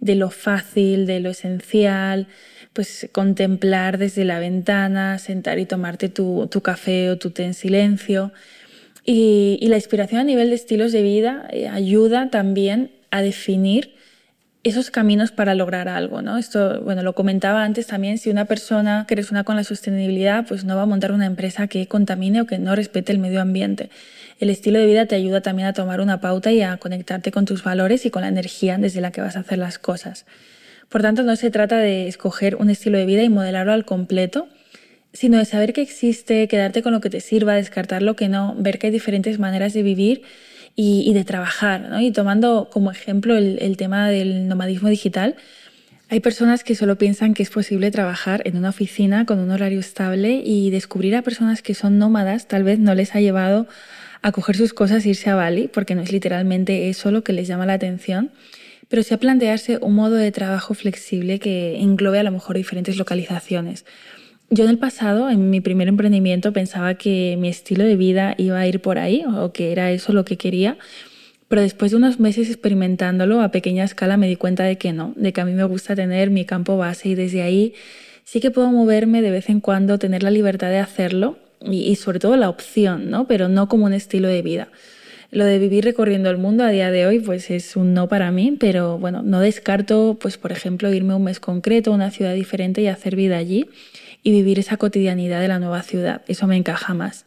lo 0.00 0.30
fácil, 0.30 1.06
de 1.06 1.18
lo 1.18 1.30
esencial, 1.30 2.28
pues 2.72 3.08
contemplar 3.12 3.98
desde 3.98 4.24
la 4.24 4.38
ventana, 4.38 5.18
sentar 5.18 5.58
y 5.58 5.66
tomarte 5.66 6.08
tu, 6.08 6.48
café 6.62 7.10
o 7.10 7.18
tu 7.18 7.30
té 7.30 7.44
en 7.44 7.54
silencio. 7.54 8.32
Y, 9.04 9.58
y, 9.60 9.66
la 9.68 9.76
inspiración 9.76 10.20
a 10.20 10.24
nivel 10.24 10.50
de 10.50 10.54
estilos 10.54 10.92
de 10.92 11.02
vida 11.02 11.46
eh, 11.50 11.68
ayuda 11.68 12.30
también 12.30 12.90
a 13.10 13.22
definir 13.22 13.94
esos 14.64 14.90
caminos 14.90 15.30
para 15.30 15.54
lograr 15.54 15.88
algo, 15.88 16.22
¿no? 16.22 16.38
Esto, 16.38 16.80
bueno, 16.80 17.02
lo 17.02 17.12
comentaba 17.12 17.64
antes 17.64 17.86
también, 17.86 18.16
si 18.16 18.30
una 18.30 18.46
persona 18.46 19.04
que 19.06 19.14
resuena 19.14 19.44
con 19.44 19.56
la 19.56 19.64
sostenibilidad, 19.64 20.46
pues 20.46 20.64
no 20.64 20.74
va 20.74 20.82
a 20.82 20.86
montar 20.86 21.12
una 21.12 21.26
empresa 21.26 21.68
que 21.68 21.86
contamine 21.86 22.40
o 22.40 22.46
que 22.46 22.58
no 22.58 22.74
respete 22.74 23.12
el 23.12 23.18
medio 23.18 23.42
ambiente. 23.42 23.90
El 24.40 24.48
estilo 24.48 24.78
de 24.78 24.86
vida 24.86 25.04
te 25.04 25.14
ayuda 25.14 25.42
también 25.42 25.68
a 25.68 25.74
tomar 25.74 26.00
una 26.00 26.20
pauta 26.20 26.50
y 26.50 26.62
a 26.62 26.78
conectarte 26.78 27.30
con 27.30 27.44
tus 27.44 27.62
valores 27.62 28.06
y 28.06 28.10
con 28.10 28.22
la 28.22 28.28
energía 28.28 28.78
desde 28.78 29.02
la 29.02 29.12
que 29.12 29.20
vas 29.20 29.36
a 29.36 29.40
hacer 29.40 29.58
las 29.58 29.78
cosas. 29.78 30.24
Por 30.88 31.02
tanto, 31.02 31.22
no 31.24 31.36
se 31.36 31.50
trata 31.50 31.76
de 31.76 32.08
escoger 32.08 32.56
un 32.56 32.70
estilo 32.70 32.96
de 32.96 33.04
vida 33.04 33.22
y 33.22 33.28
modelarlo 33.28 33.72
al 33.72 33.84
completo, 33.84 34.48
sino 35.12 35.38
de 35.38 35.44
saber 35.44 35.74
que 35.74 35.82
existe, 35.82 36.48
quedarte 36.48 36.82
con 36.82 36.92
lo 36.92 37.00
que 37.00 37.10
te 37.10 37.20
sirva, 37.20 37.54
descartar 37.54 38.02
lo 38.02 38.16
que 38.16 38.28
no, 38.28 38.56
ver 38.58 38.78
que 38.78 38.86
hay 38.86 38.92
diferentes 38.92 39.38
maneras 39.38 39.74
de 39.74 39.82
vivir 39.82 40.22
y, 40.76 41.12
de 41.12 41.24
trabajar. 41.24 41.90
Y 42.00 42.10
tomando 42.12 42.68
como 42.72 42.90
ejemplo 42.90 43.36
el, 43.36 43.76
tema 43.76 44.08
del 44.08 44.48
nomadismo 44.48 44.88
digital, 44.88 45.36
hay 46.10 46.20
personas 46.20 46.64
que 46.64 46.74
solo 46.74 46.96
piensan 46.98 47.34
que 47.34 47.42
es 47.42 47.50
posible 47.50 47.90
trabajar 47.90 48.42
en 48.44 48.56
una 48.56 48.70
oficina 48.70 49.24
con 49.24 49.38
un 49.38 49.50
horario 49.50 49.80
estable 49.80 50.42
y 50.44 50.70
descubrir 50.70 51.16
a 51.16 51.22
personas 51.22 51.62
que 51.62 51.74
son 51.74 51.98
nómadas 51.98 52.46
tal 52.46 52.62
vez 52.62 52.78
no 52.78 52.94
les 52.94 53.14
ha 53.14 53.20
llevado 53.20 53.66
a 54.22 54.32
coger 54.32 54.56
sus 54.56 54.72
cosas 54.72 55.04
e 55.04 55.10
irse 55.10 55.30
a 55.30 55.34
Bali, 55.34 55.68
porque 55.68 55.94
no 55.94 56.02
es 56.02 56.10
literalmente 56.10 56.88
eso 56.88 57.10
lo 57.10 57.22
que 57.22 57.32
les 57.32 57.46
llama 57.46 57.66
la 57.66 57.74
atención, 57.74 58.30
pero 58.88 59.02
sí 59.02 59.12
a 59.12 59.18
plantearse 59.18 59.78
un 59.80 59.94
modo 59.94 60.14
de 60.14 60.32
trabajo 60.32 60.72
flexible 60.74 61.38
que 61.38 61.80
englobe 61.80 62.18
a 62.18 62.22
lo 62.22 62.30
mejor 62.30 62.56
diferentes 62.56 62.96
localizaciones. 62.96 63.84
Yo 64.54 64.62
en 64.62 64.70
el 64.70 64.78
pasado, 64.78 65.30
en 65.30 65.50
mi 65.50 65.60
primer 65.60 65.88
emprendimiento, 65.88 66.52
pensaba 66.52 66.94
que 66.94 67.36
mi 67.40 67.48
estilo 67.48 67.82
de 67.82 67.96
vida 67.96 68.36
iba 68.38 68.60
a 68.60 68.68
ir 68.68 68.78
por 68.78 69.00
ahí 69.00 69.24
o 69.26 69.52
que 69.52 69.72
era 69.72 69.90
eso 69.90 70.12
lo 70.12 70.24
que 70.24 70.36
quería, 70.36 70.78
pero 71.48 71.60
después 71.60 71.90
de 71.90 71.96
unos 71.96 72.20
meses 72.20 72.48
experimentándolo 72.48 73.40
a 73.40 73.50
pequeña 73.50 73.82
escala 73.82 74.16
me 74.16 74.28
di 74.28 74.36
cuenta 74.36 74.62
de 74.62 74.78
que 74.78 74.92
no, 74.92 75.12
de 75.16 75.32
que 75.32 75.40
a 75.40 75.44
mí 75.44 75.54
me 75.54 75.64
gusta 75.64 75.96
tener 75.96 76.30
mi 76.30 76.44
campo 76.44 76.76
base 76.76 77.08
y 77.08 77.14
desde 77.16 77.42
ahí 77.42 77.74
sí 78.22 78.38
que 78.38 78.52
puedo 78.52 78.70
moverme 78.70 79.22
de 79.22 79.32
vez 79.32 79.48
en 79.48 79.58
cuando, 79.58 79.98
tener 79.98 80.22
la 80.22 80.30
libertad 80.30 80.68
de 80.68 80.78
hacerlo 80.78 81.36
y, 81.60 81.96
sobre 81.96 82.20
todo 82.20 82.36
la 82.36 82.48
opción, 82.48 83.10
¿no? 83.10 83.26
pero 83.26 83.48
no 83.48 83.68
como 83.68 83.86
un 83.86 83.92
estilo 83.92 84.28
de 84.28 84.42
vida. 84.42 84.68
Lo 85.32 85.44
de 85.46 85.58
vivir 85.58 85.82
recorriendo 85.82 86.30
el 86.30 86.38
mundo 86.38 86.62
a 86.62 86.68
día 86.68 86.92
de 86.92 87.08
hoy 87.08 87.18
pues 87.18 87.50
es 87.50 87.74
un 87.74 87.92
no 87.92 88.06
para 88.06 88.30
mí, 88.30 88.56
pero 88.60 88.98
bueno, 89.00 89.24
no 89.24 89.40
descarto 89.40 90.16
pues 90.20 90.38
por 90.38 90.52
ejemplo 90.52 90.94
irme 90.94 91.12
un 91.16 91.24
mes 91.24 91.40
concreto 91.40 91.90
a 91.90 91.94
una 91.94 92.12
ciudad 92.12 92.34
diferente 92.34 92.82
y 92.82 92.86
hacer 92.86 93.16
vida 93.16 93.36
allí 93.36 93.66
y 94.24 94.32
vivir 94.32 94.58
esa 94.58 94.78
cotidianidad 94.78 95.40
de 95.40 95.48
la 95.48 95.60
nueva 95.60 95.82
ciudad. 95.82 96.22
Eso 96.26 96.48
me 96.48 96.56
encaja 96.56 96.94
más. 96.94 97.26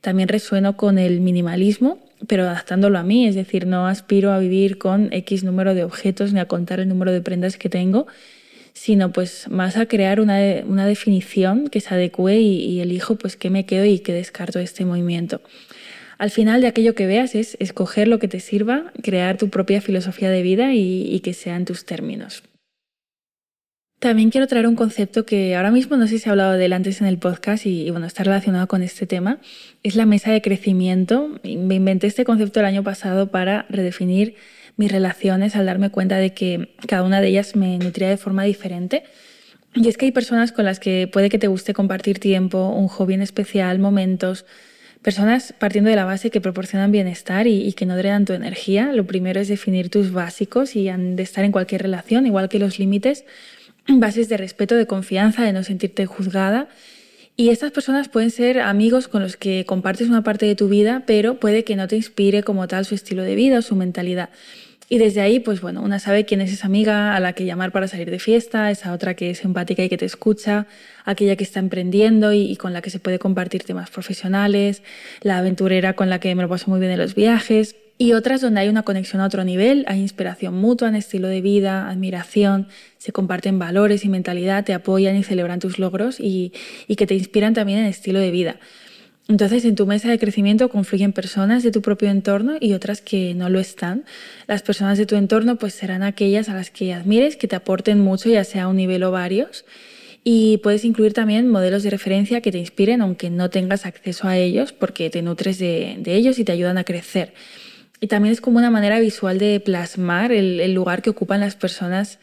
También 0.00 0.28
resueno 0.28 0.76
con 0.76 0.98
el 0.98 1.20
minimalismo, 1.20 1.98
pero 2.28 2.44
adaptándolo 2.44 2.98
a 2.98 3.02
mí, 3.02 3.26
es 3.26 3.34
decir, 3.34 3.66
no 3.66 3.88
aspiro 3.88 4.32
a 4.32 4.38
vivir 4.38 4.78
con 4.78 5.12
X 5.12 5.42
número 5.44 5.74
de 5.74 5.84
objetos 5.84 6.32
ni 6.32 6.40
a 6.40 6.46
contar 6.46 6.80
el 6.80 6.88
número 6.88 7.12
de 7.12 7.20
prendas 7.20 7.58
que 7.58 7.68
tengo, 7.68 8.06
sino 8.72 9.12
pues 9.12 9.48
más 9.50 9.76
a 9.76 9.86
crear 9.86 10.20
una, 10.20 10.38
una 10.66 10.86
definición 10.86 11.68
que 11.68 11.80
se 11.80 11.92
adecue 11.94 12.38
y, 12.38 12.80
elijo 12.80 13.16
pues 13.16 13.36
qué 13.36 13.50
me 13.50 13.66
quedo 13.66 13.84
y 13.84 13.98
qué 13.98 14.12
descarto 14.12 14.60
de 14.60 14.64
este 14.64 14.84
movimiento. 14.84 15.40
Al 16.18 16.30
final 16.30 16.60
de 16.60 16.68
aquello 16.68 16.94
que 16.94 17.06
veas 17.06 17.34
es 17.34 17.56
escoger 17.58 18.06
lo 18.06 18.18
que 18.18 18.28
te 18.28 18.38
sirva, 18.38 18.92
crear 19.02 19.36
tu 19.36 19.50
propia 19.50 19.80
filosofía 19.80 20.30
de 20.30 20.42
vida 20.42 20.72
y, 20.72 21.12
y 21.12 21.20
que 21.20 21.34
sea 21.34 21.56
en 21.56 21.64
tus 21.64 21.84
términos. 21.84 22.42
También 23.98 24.28
quiero 24.28 24.46
traer 24.46 24.66
un 24.66 24.76
concepto 24.76 25.24
que 25.24 25.56
ahora 25.56 25.70
mismo 25.70 25.96
no 25.96 26.06
sé 26.06 26.18
si 26.18 26.28
he 26.28 26.30
hablado 26.30 26.52
de 26.52 26.66
él 26.66 26.74
antes 26.74 27.00
en 27.00 27.06
el 27.06 27.18
podcast 27.18 27.64
y, 27.64 27.90
bueno, 27.90 28.06
está 28.06 28.24
relacionado 28.24 28.68
con 28.68 28.82
este 28.82 29.06
tema. 29.06 29.38
Es 29.82 29.96
la 29.96 30.04
mesa 30.04 30.30
de 30.30 30.42
crecimiento. 30.42 31.40
Me 31.42 31.76
inventé 31.76 32.06
este 32.06 32.26
concepto 32.26 32.60
el 32.60 32.66
año 32.66 32.82
pasado 32.82 33.30
para 33.30 33.64
redefinir 33.70 34.34
mis 34.76 34.92
relaciones 34.92 35.56
al 35.56 35.64
darme 35.64 35.88
cuenta 35.88 36.18
de 36.18 36.34
que 36.34 36.74
cada 36.86 37.04
una 37.04 37.22
de 37.22 37.28
ellas 37.28 37.56
me 37.56 37.78
nutría 37.78 38.10
de 38.10 38.18
forma 38.18 38.44
diferente. 38.44 39.04
Y 39.74 39.88
es 39.88 39.96
que 39.96 40.04
hay 40.04 40.12
personas 40.12 40.52
con 40.52 40.66
las 40.66 40.78
que 40.78 41.08
puede 41.10 41.30
que 41.30 41.38
te 41.38 41.46
guste 41.46 41.72
compartir 41.72 42.18
tiempo, 42.18 42.68
un 42.68 42.88
hobby 42.88 43.14
en 43.14 43.22
especial, 43.22 43.78
momentos, 43.78 44.44
personas 45.00 45.54
partiendo 45.58 45.88
de 45.88 45.96
la 45.96 46.04
base 46.04 46.30
que 46.30 46.42
proporcionan 46.42 46.92
bienestar 46.92 47.46
y, 47.46 47.66
y, 47.66 47.72
que 47.72 47.86
no 47.86 47.96
drenan 47.96 48.26
tu 48.26 48.34
energía. 48.34 48.92
Lo 48.92 49.06
primero 49.06 49.40
es 49.40 49.48
definir 49.48 49.88
tus 49.88 50.12
básicos 50.12 50.76
y 50.76 50.90
han 50.90 51.16
de 51.16 51.22
estar 51.22 51.44
en 51.46 51.52
cualquier 51.52 51.80
relación, 51.82 52.26
igual 52.26 52.50
que 52.50 52.58
los 52.58 52.78
límites 52.78 53.24
bases 53.88 54.28
de 54.28 54.36
respeto, 54.36 54.74
de 54.74 54.86
confianza, 54.86 55.44
de 55.44 55.52
no 55.52 55.62
sentirte 55.62 56.06
juzgada. 56.06 56.68
Y 57.36 57.50
estas 57.50 57.70
personas 57.70 58.08
pueden 58.08 58.30
ser 58.30 58.60
amigos 58.60 59.08
con 59.08 59.22
los 59.22 59.36
que 59.36 59.66
compartes 59.66 60.08
una 60.08 60.24
parte 60.24 60.46
de 60.46 60.54
tu 60.54 60.68
vida, 60.68 61.02
pero 61.06 61.38
puede 61.38 61.64
que 61.64 61.76
no 61.76 61.86
te 61.86 61.96
inspire 61.96 62.42
como 62.42 62.66
tal 62.66 62.86
su 62.86 62.94
estilo 62.94 63.22
de 63.22 63.34
vida 63.34 63.58
o 63.58 63.62
su 63.62 63.76
mentalidad. 63.76 64.30
Y 64.88 64.98
desde 64.98 65.20
ahí, 65.20 65.40
pues 65.40 65.60
bueno, 65.60 65.82
una 65.82 65.98
sabe 65.98 66.24
quién 66.24 66.40
es 66.40 66.52
esa 66.52 66.66
amiga 66.66 67.16
a 67.16 67.20
la 67.20 67.32
que 67.32 67.44
llamar 67.44 67.72
para 67.72 67.88
salir 67.88 68.10
de 68.10 68.20
fiesta, 68.20 68.70
esa 68.70 68.92
otra 68.92 69.14
que 69.14 69.30
es 69.30 69.44
empática 69.44 69.82
y 69.82 69.88
que 69.88 69.98
te 69.98 70.04
escucha, 70.04 70.66
aquella 71.04 71.34
que 71.34 71.42
está 71.42 71.58
emprendiendo 71.58 72.32
y, 72.32 72.42
y, 72.42 72.56
con 72.56 72.72
la 72.72 72.82
que 72.82 72.90
se 72.90 73.00
puede 73.00 73.18
compartir 73.18 73.64
temas 73.64 73.90
profesionales, 73.90 74.82
la 75.22 75.38
aventurera 75.38 75.94
con 75.94 76.08
la 76.08 76.20
que 76.20 76.34
me 76.34 76.42
lo 76.42 76.48
paso 76.48 76.70
muy 76.70 76.78
bien 76.78 76.92
en 76.92 76.98
los 76.98 77.16
viajes 77.16 77.74
y 77.98 78.12
otras 78.12 78.42
donde 78.42 78.60
hay 78.60 78.68
una 78.68 78.82
conexión 78.82 79.22
a 79.22 79.26
otro 79.26 79.42
nivel, 79.42 79.84
hay 79.88 80.00
inspiración 80.00 80.54
mutua 80.54 80.88
en 80.88 80.96
estilo 80.96 81.28
de 81.28 81.40
vida, 81.40 81.88
admiración, 81.88 82.68
se 82.98 83.10
comparten 83.12 83.58
valores 83.58 84.04
y 84.04 84.10
mentalidad, 84.10 84.64
te 84.64 84.74
apoyan 84.74 85.16
y 85.16 85.22
celebran 85.22 85.60
tus 85.60 85.78
logros 85.78 86.20
y, 86.20 86.52
que 86.94 87.06
te 87.06 87.14
inspiran 87.14 87.54
también 87.54 87.78
en 87.78 87.86
estilo 87.86 88.18
de 88.18 88.30
vida. 88.30 88.56
Entonces, 89.28 89.64
en 89.64 89.74
tu 89.74 89.86
mesa 89.86 90.08
de 90.08 90.18
crecimiento 90.18 90.68
confluyen 90.68 91.12
personas 91.12 91.62
de 91.62 91.72
tu 91.72 91.82
propio 91.82 92.10
entorno 92.10 92.56
y 92.60 92.74
otras 92.74 93.00
que 93.00 93.34
no 93.34 93.48
lo 93.48 93.58
están. 93.58 94.04
Las 94.46 94.62
personas 94.62 94.98
de 94.98 95.06
tu 95.06 95.16
entorno 95.16 95.56
pues 95.56 95.74
serán 95.74 96.04
aquellas 96.04 96.48
a 96.48 96.54
las 96.54 96.70
que 96.70 96.94
admires, 96.94 97.36
que 97.36 97.48
te 97.48 97.56
aporten 97.56 97.98
mucho, 97.98 98.28
ya 98.28 98.44
sea 98.44 98.64
a 98.64 98.68
un 98.68 98.76
nivel 98.76 99.02
o 99.02 99.10
varios. 99.10 99.64
Y 100.22 100.58
puedes 100.58 100.84
incluir 100.84 101.12
también 101.12 101.48
modelos 101.48 101.82
de 101.82 101.90
referencia 101.90 102.40
que 102.40 102.52
te 102.52 102.58
inspiren, 102.58 103.00
aunque 103.00 103.30
no 103.30 103.50
tengas 103.50 103.86
acceso 103.86 104.28
a 104.28 104.36
ellos, 104.36 104.72
porque 104.72 105.10
te 105.10 105.22
nutres 105.22 105.58
de 105.58 106.02
ellos 106.06 106.38
y 106.38 106.44
te 106.44 106.52
ayudan 106.52 106.78
a 106.78 106.84
crecer. 106.84 107.32
Y 108.00 108.08
también 108.08 108.32
es 108.32 108.40
como 108.40 108.58
una 108.58 108.70
manera 108.70 109.00
visual 109.00 109.38
de 109.38 109.58
plasmar 109.60 110.32
el, 110.32 110.72
lugar 110.74 111.02
que 111.02 111.10
ocupan 111.10 111.40
las 111.40 111.56
personas 111.56 112.18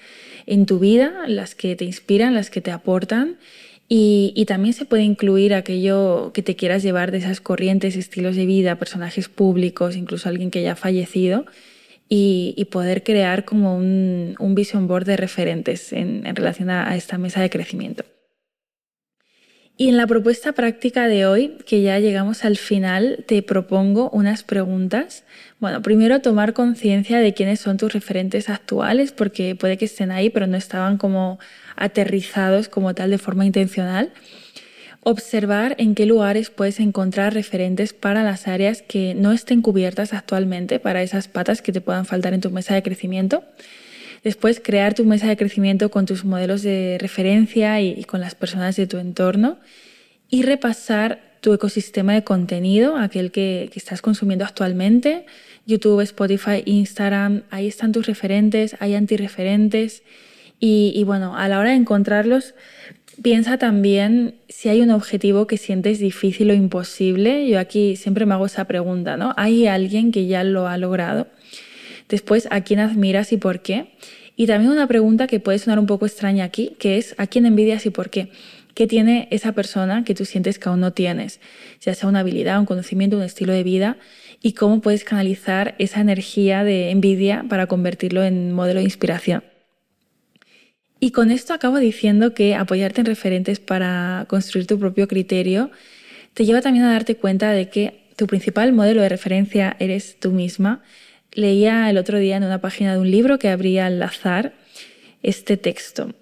en 0.45 0.65
tu 0.65 0.79
vida, 0.79 1.11
las 1.27 1.55
que 1.55 1.75
te 1.75 1.85
inspiran, 1.85 2.35
las 2.35 2.49
que 2.49 2.61
te 2.61 2.71
aportan. 2.71 3.37
Y, 3.87 4.45
también 4.47 4.73
se 4.73 4.85
puede 4.85 5.03
incluir 5.03 5.53
aquello 5.53 6.31
que 6.33 6.41
te 6.41 6.55
quieras 6.55 6.81
llevar 6.83 7.11
de 7.11 7.19
esas 7.19 7.41
corrientes, 7.41 7.95
estilos 7.95 8.35
de 8.35 8.45
vida, 8.45 8.79
personajes 8.79 9.29
públicos, 9.29 9.95
incluso 9.95 10.29
alguien 10.29 10.49
que 10.51 10.59
haya 10.59 10.75
fallecido, 10.75 11.45
y, 12.09 12.67
poder 12.71 13.03
crear 13.03 13.45
como 13.45 13.75
un, 13.75 14.35
vision 14.55 14.87
board 14.87 15.05
de 15.05 15.17
referentes 15.17 15.93
en, 15.93 16.23
relación 16.35 16.69
a 16.69 16.95
esta 16.95 17.17
mesa 17.17 17.41
de 17.41 17.49
crecimiento. 17.49 18.03
Y 19.75 19.89
en 19.89 19.97
la 19.97 20.05
propuesta 20.05 20.51
práctica 20.51 21.07
de 21.07 21.25
hoy, 21.25 21.57
que 21.65 21.81
ya 21.81 21.97
llegamos 21.97 22.45
al 22.45 22.57
final, 22.57 23.25
te 23.27 23.41
propongo 23.41 24.11
unas 24.11 24.43
preguntas. 24.43 25.23
Bueno, 25.59 25.81
primero 25.81 26.21
tomar 26.21 26.53
conciencia 26.53 27.17
de 27.19 27.33
quiénes 27.33 27.59
son 27.59 27.77
tus 27.77 27.91
referentes 27.91 28.49
actuales, 28.49 29.11
porque 29.11 29.55
puede 29.55 29.77
que 29.77 29.85
estén 29.85 30.11
ahí, 30.11 30.29
pero 30.29 30.45
no 30.45 30.57
estaban 30.57 30.97
como 30.99 31.39
aterrizados 31.75 32.69
como 32.69 32.93
tal 32.93 33.09
de 33.09 33.17
forma 33.17 33.47
intencional. 33.47 34.13
Observar 35.01 35.75
en 35.79 35.95
qué 35.95 36.05
lugares 36.05 36.51
puedes 36.51 36.79
encontrar 36.79 37.33
referentes 37.33 37.93
para 37.93 38.23
las 38.23 38.47
áreas 38.47 38.83
que 38.83 39.15
no 39.15 39.31
estén 39.31 39.63
cubiertas 39.63 40.13
actualmente, 40.13 40.79
para 40.79 41.01
esas 41.01 41.27
patas 41.27 41.63
que 41.63 41.71
te 41.71 41.81
puedan 41.81 42.05
faltar 42.05 42.35
en 42.35 42.41
tu 42.41 42.51
mesa 42.51 42.75
de 42.75 42.83
crecimiento. 42.83 43.43
Después, 44.23 44.61
crear 44.63 44.93
tu 44.93 45.05
mesa 45.05 45.27
de 45.27 45.37
crecimiento 45.37 45.91
con 45.91 46.05
tus 46.05 46.23
modelos 46.23 46.61
de 46.61 46.97
referencia 46.99 47.81
y, 47.81 48.03
con 48.05 48.21
las 48.21 48.35
personas 48.35 48.75
de 48.75 48.87
tu 48.87 48.97
entorno. 48.97 49.59
Y 50.29 50.43
repasar 50.43 51.33
tu 51.41 51.53
ecosistema 51.53 52.13
de 52.13 52.23
contenido, 52.23 52.95
aquel 52.97 53.31
que, 53.31 53.69
estás 53.75 54.01
consumiendo 54.01 54.45
actualmente. 54.45 55.25
YouTube, 55.65 56.01
Spotify, 56.01 56.63
Instagram, 56.65 57.43
ahí 57.49 57.67
están 57.67 57.91
tus 57.91 58.05
referentes, 58.05 58.75
hay 58.79 58.95
antireferentes. 58.95 60.03
Y, 60.59 60.93
y 60.95 61.03
bueno, 61.03 61.35
a 61.37 61.47
la 61.49 61.59
hora 61.59 61.71
de 61.71 61.75
encontrarlos, 61.75 62.53
Piensa 63.21 63.57
también 63.57 64.35
si 64.49 64.69
hay 64.69 64.81
un 64.81 64.89
objetivo 64.89 65.45
que 65.45 65.57
sientes 65.57 65.99
difícil 65.99 66.49
o 66.49 66.53
imposible. 66.53 67.47
Yo 67.47 67.59
aquí 67.59 67.95
siempre 67.95 68.25
me 68.25 68.33
hago 68.33 68.47
esa 68.47 68.65
pregunta, 68.65 69.17
¿no? 69.17 69.33
¿Hay 69.37 69.67
alguien 69.67 70.11
que 70.11 70.25
ya 70.25 70.43
lo 70.43 70.67
ha 70.67 70.77
logrado? 70.77 71.27
Después, 72.13 72.47
¿a 72.51 72.61
quién 72.61 72.79
admiras 72.79 73.31
y 73.31 73.37
por 73.37 73.63
qué? 73.63 73.87
Y 74.35 74.45
también 74.45 74.71
una 74.71 74.85
pregunta 74.85 75.25
que 75.25 75.39
puede 75.39 75.57
sonar 75.57 75.79
un 75.79 75.87
poco 75.87 76.05
extraña 76.05 76.43
aquí, 76.43 76.75
que 76.77 76.99
es 76.99 77.15
¿a 77.17 77.25
quién 77.25 77.47
envidias 77.47 77.87
y 77.87 77.89
por 77.89 78.11
qué? 78.11 78.29
¿Qué 78.75 78.85
tiene 78.85 79.27
esa 79.31 79.53
persona 79.53 80.03
que 80.03 80.13
tú 80.13 80.23
sientes 80.23 80.59
que 80.59 80.69
aún 80.69 80.79
no 80.79 80.93
tienes? 80.93 81.39
Ya 81.81 81.95
sea 81.95 82.07
una 82.07 82.19
habilidad, 82.19 82.59
un 82.59 82.67
conocimiento, 82.67 83.17
un 83.17 83.23
estilo 83.23 83.51
de 83.51 83.63
vida 83.63 83.97
y 84.43 84.53
cómo 84.53 84.79
puedes 84.79 85.03
canalizar 85.03 85.73
esa 85.79 86.01
energía 86.01 86.63
de 86.63 86.91
envidia 86.91 87.45
para 87.49 87.65
convertirlo 87.65 88.23
en 88.23 88.51
modelo 88.51 88.81
de 88.81 88.83
inspiración. 88.83 89.43
Y 90.99 91.09
con 91.13 91.31
esto 91.31 91.55
acabo 91.55 91.79
diciendo 91.79 92.35
que 92.35 92.53
apoyarte 92.53 93.01
en 93.01 93.07
referentes 93.07 93.59
para 93.59 94.27
construir 94.29 94.67
tu 94.67 94.77
propio 94.77 95.07
criterio 95.07 95.71
te 96.35 96.45
lleva 96.45 96.61
también 96.61 96.85
a 96.85 96.91
darte 96.91 97.15
cuenta 97.15 97.49
de 97.49 97.69
que 97.69 98.03
tu 98.17 98.27
principal 98.27 98.71
modelo 98.71 99.01
de 99.01 99.09
referencia 99.09 99.75
eres 99.79 100.19
tú 100.19 100.29
misma. 100.31 100.83
Leía 101.35 101.89
el 101.89 101.97
otro 101.97 102.19
día 102.19 102.37
en 102.37 102.43
una 102.43 102.61
página 102.61 102.93
de 102.93 102.99
un 102.99 103.09
libro 103.09 103.39
que 103.39 103.49
abría 103.49 103.87
al 103.87 104.01
azar 104.01 104.53
este 105.23 105.57
texto. 105.57 106.13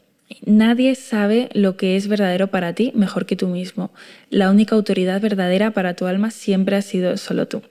Nadie 0.45 0.95
sabe 0.95 1.50
lo 1.54 1.76
que 1.76 1.97
es 1.97 2.08
verdadero 2.08 2.47
para 2.47 2.74
ti 2.74 2.91
mejor 2.95 3.26
que 3.26 3.36
tú 3.36 3.47
mismo. 3.47 3.91
La 4.30 4.50
única 4.50 4.76
autoridad 4.76 5.19
verdadera 5.19 5.71
para 5.71 5.95
tu 5.95 6.06
alma 6.06 6.32
siempre 6.32 6.78
ha 6.78 6.82
sido 6.82 7.17
solo 7.17 7.47
tú. 7.47 7.62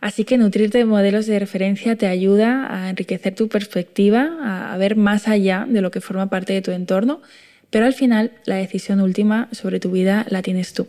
Así 0.00 0.24
que 0.24 0.38
nutrirte 0.38 0.78
de 0.78 0.84
modelos 0.84 1.26
de 1.26 1.38
referencia 1.38 1.96
te 1.96 2.06
ayuda 2.06 2.66
a 2.70 2.90
enriquecer 2.90 3.34
tu 3.34 3.48
perspectiva, 3.48 4.72
a 4.72 4.76
ver 4.76 4.96
más 4.96 5.28
allá 5.28 5.66
de 5.68 5.80
lo 5.80 5.90
que 5.90 6.02
forma 6.02 6.28
parte 6.28 6.52
de 6.52 6.62
tu 6.62 6.70
entorno, 6.70 7.22
pero 7.70 7.86
al 7.86 7.94
final 7.94 8.32
la 8.44 8.56
decisión 8.56 9.00
última 9.00 9.48
sobre 9.50 9.80
tu 9.80 9.90
vida 9.90 10.26
la 10.28 10.42
tienes 10.42 10.74
tú. 10.74 10.86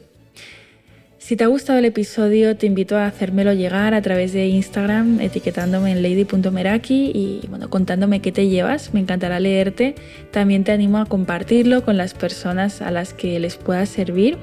Si 1.26 1.36
te 1.36 1.44
ha 1.44 1.48
gustado 1.48 1.80
el 1.80 1.86
episodio, 1.86 2.56
te 2.56 2.68
invito 2.68 2.98
a 2.98 3.08
hacérmelo 3.08 3.52
llegar 3.52 3.96
a 3.96 4.02
través 4.04 4.32
de 4.32 4.46
Instagram, 4.46 5.20
etiquetándome 5.20 5.92
en 5.92 6.04
lady.meraki 6.04 7.12
y 7.16 7.48
bueno, 7.50 7.68
contándome 7.68 8.22
qué 8.22 8.32
te 8.32 8.48
llevas. 8.48 8.94
Me 8.94 9.00
encantará 9.00 9.40
leerte. 9.40 9.96
También 10.30 10.64
te 10.64 10.72
animo 10.72 11.00
a 11.00 11.08
compartirlo 11.08 11.84
con 11.84 11.98
las 11.98 12.14
personas 12.14 12.84
a 12.84 12.92
las 12.92 13.16
que 13.16 13.40
les 13.40 13.56
pueda 13.56 13.88
servir 13.88 14.38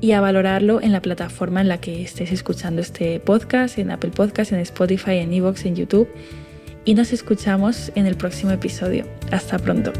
y 0.00 0.12
a 0.12 0.22
valorarlo 0.22 0.80
en 0.80 0.92
la 0.92 1.02
plataforma 1.02 1.60
en 1.60 1.68
la 1.68 1.82
que 1.82 2.00
estés 2.00 2.32
escuchando 2.32 2.80
este 2.80 3.20
podcast, 3.20 3.76
en 3.76 3.90
Apple 3.90 4.12
Podcast, 4.12 4.52
en 4.52 4.60
Spotify, 4.60 5.18
en 5.18 5.34
Evox, 5.34 5.66
en 5.66 5.76
YouTube. 5.76 6.08
Y 6.86 6.94
nos 6.94 7.12
escuchamos 7.12 7.92
en 7.94 8.06
el 8.06 8.16
próximo 8.16 8.52
episodio. 8.52 9.04
Hasta 9.30 9.58
pronto. 9.58 9.92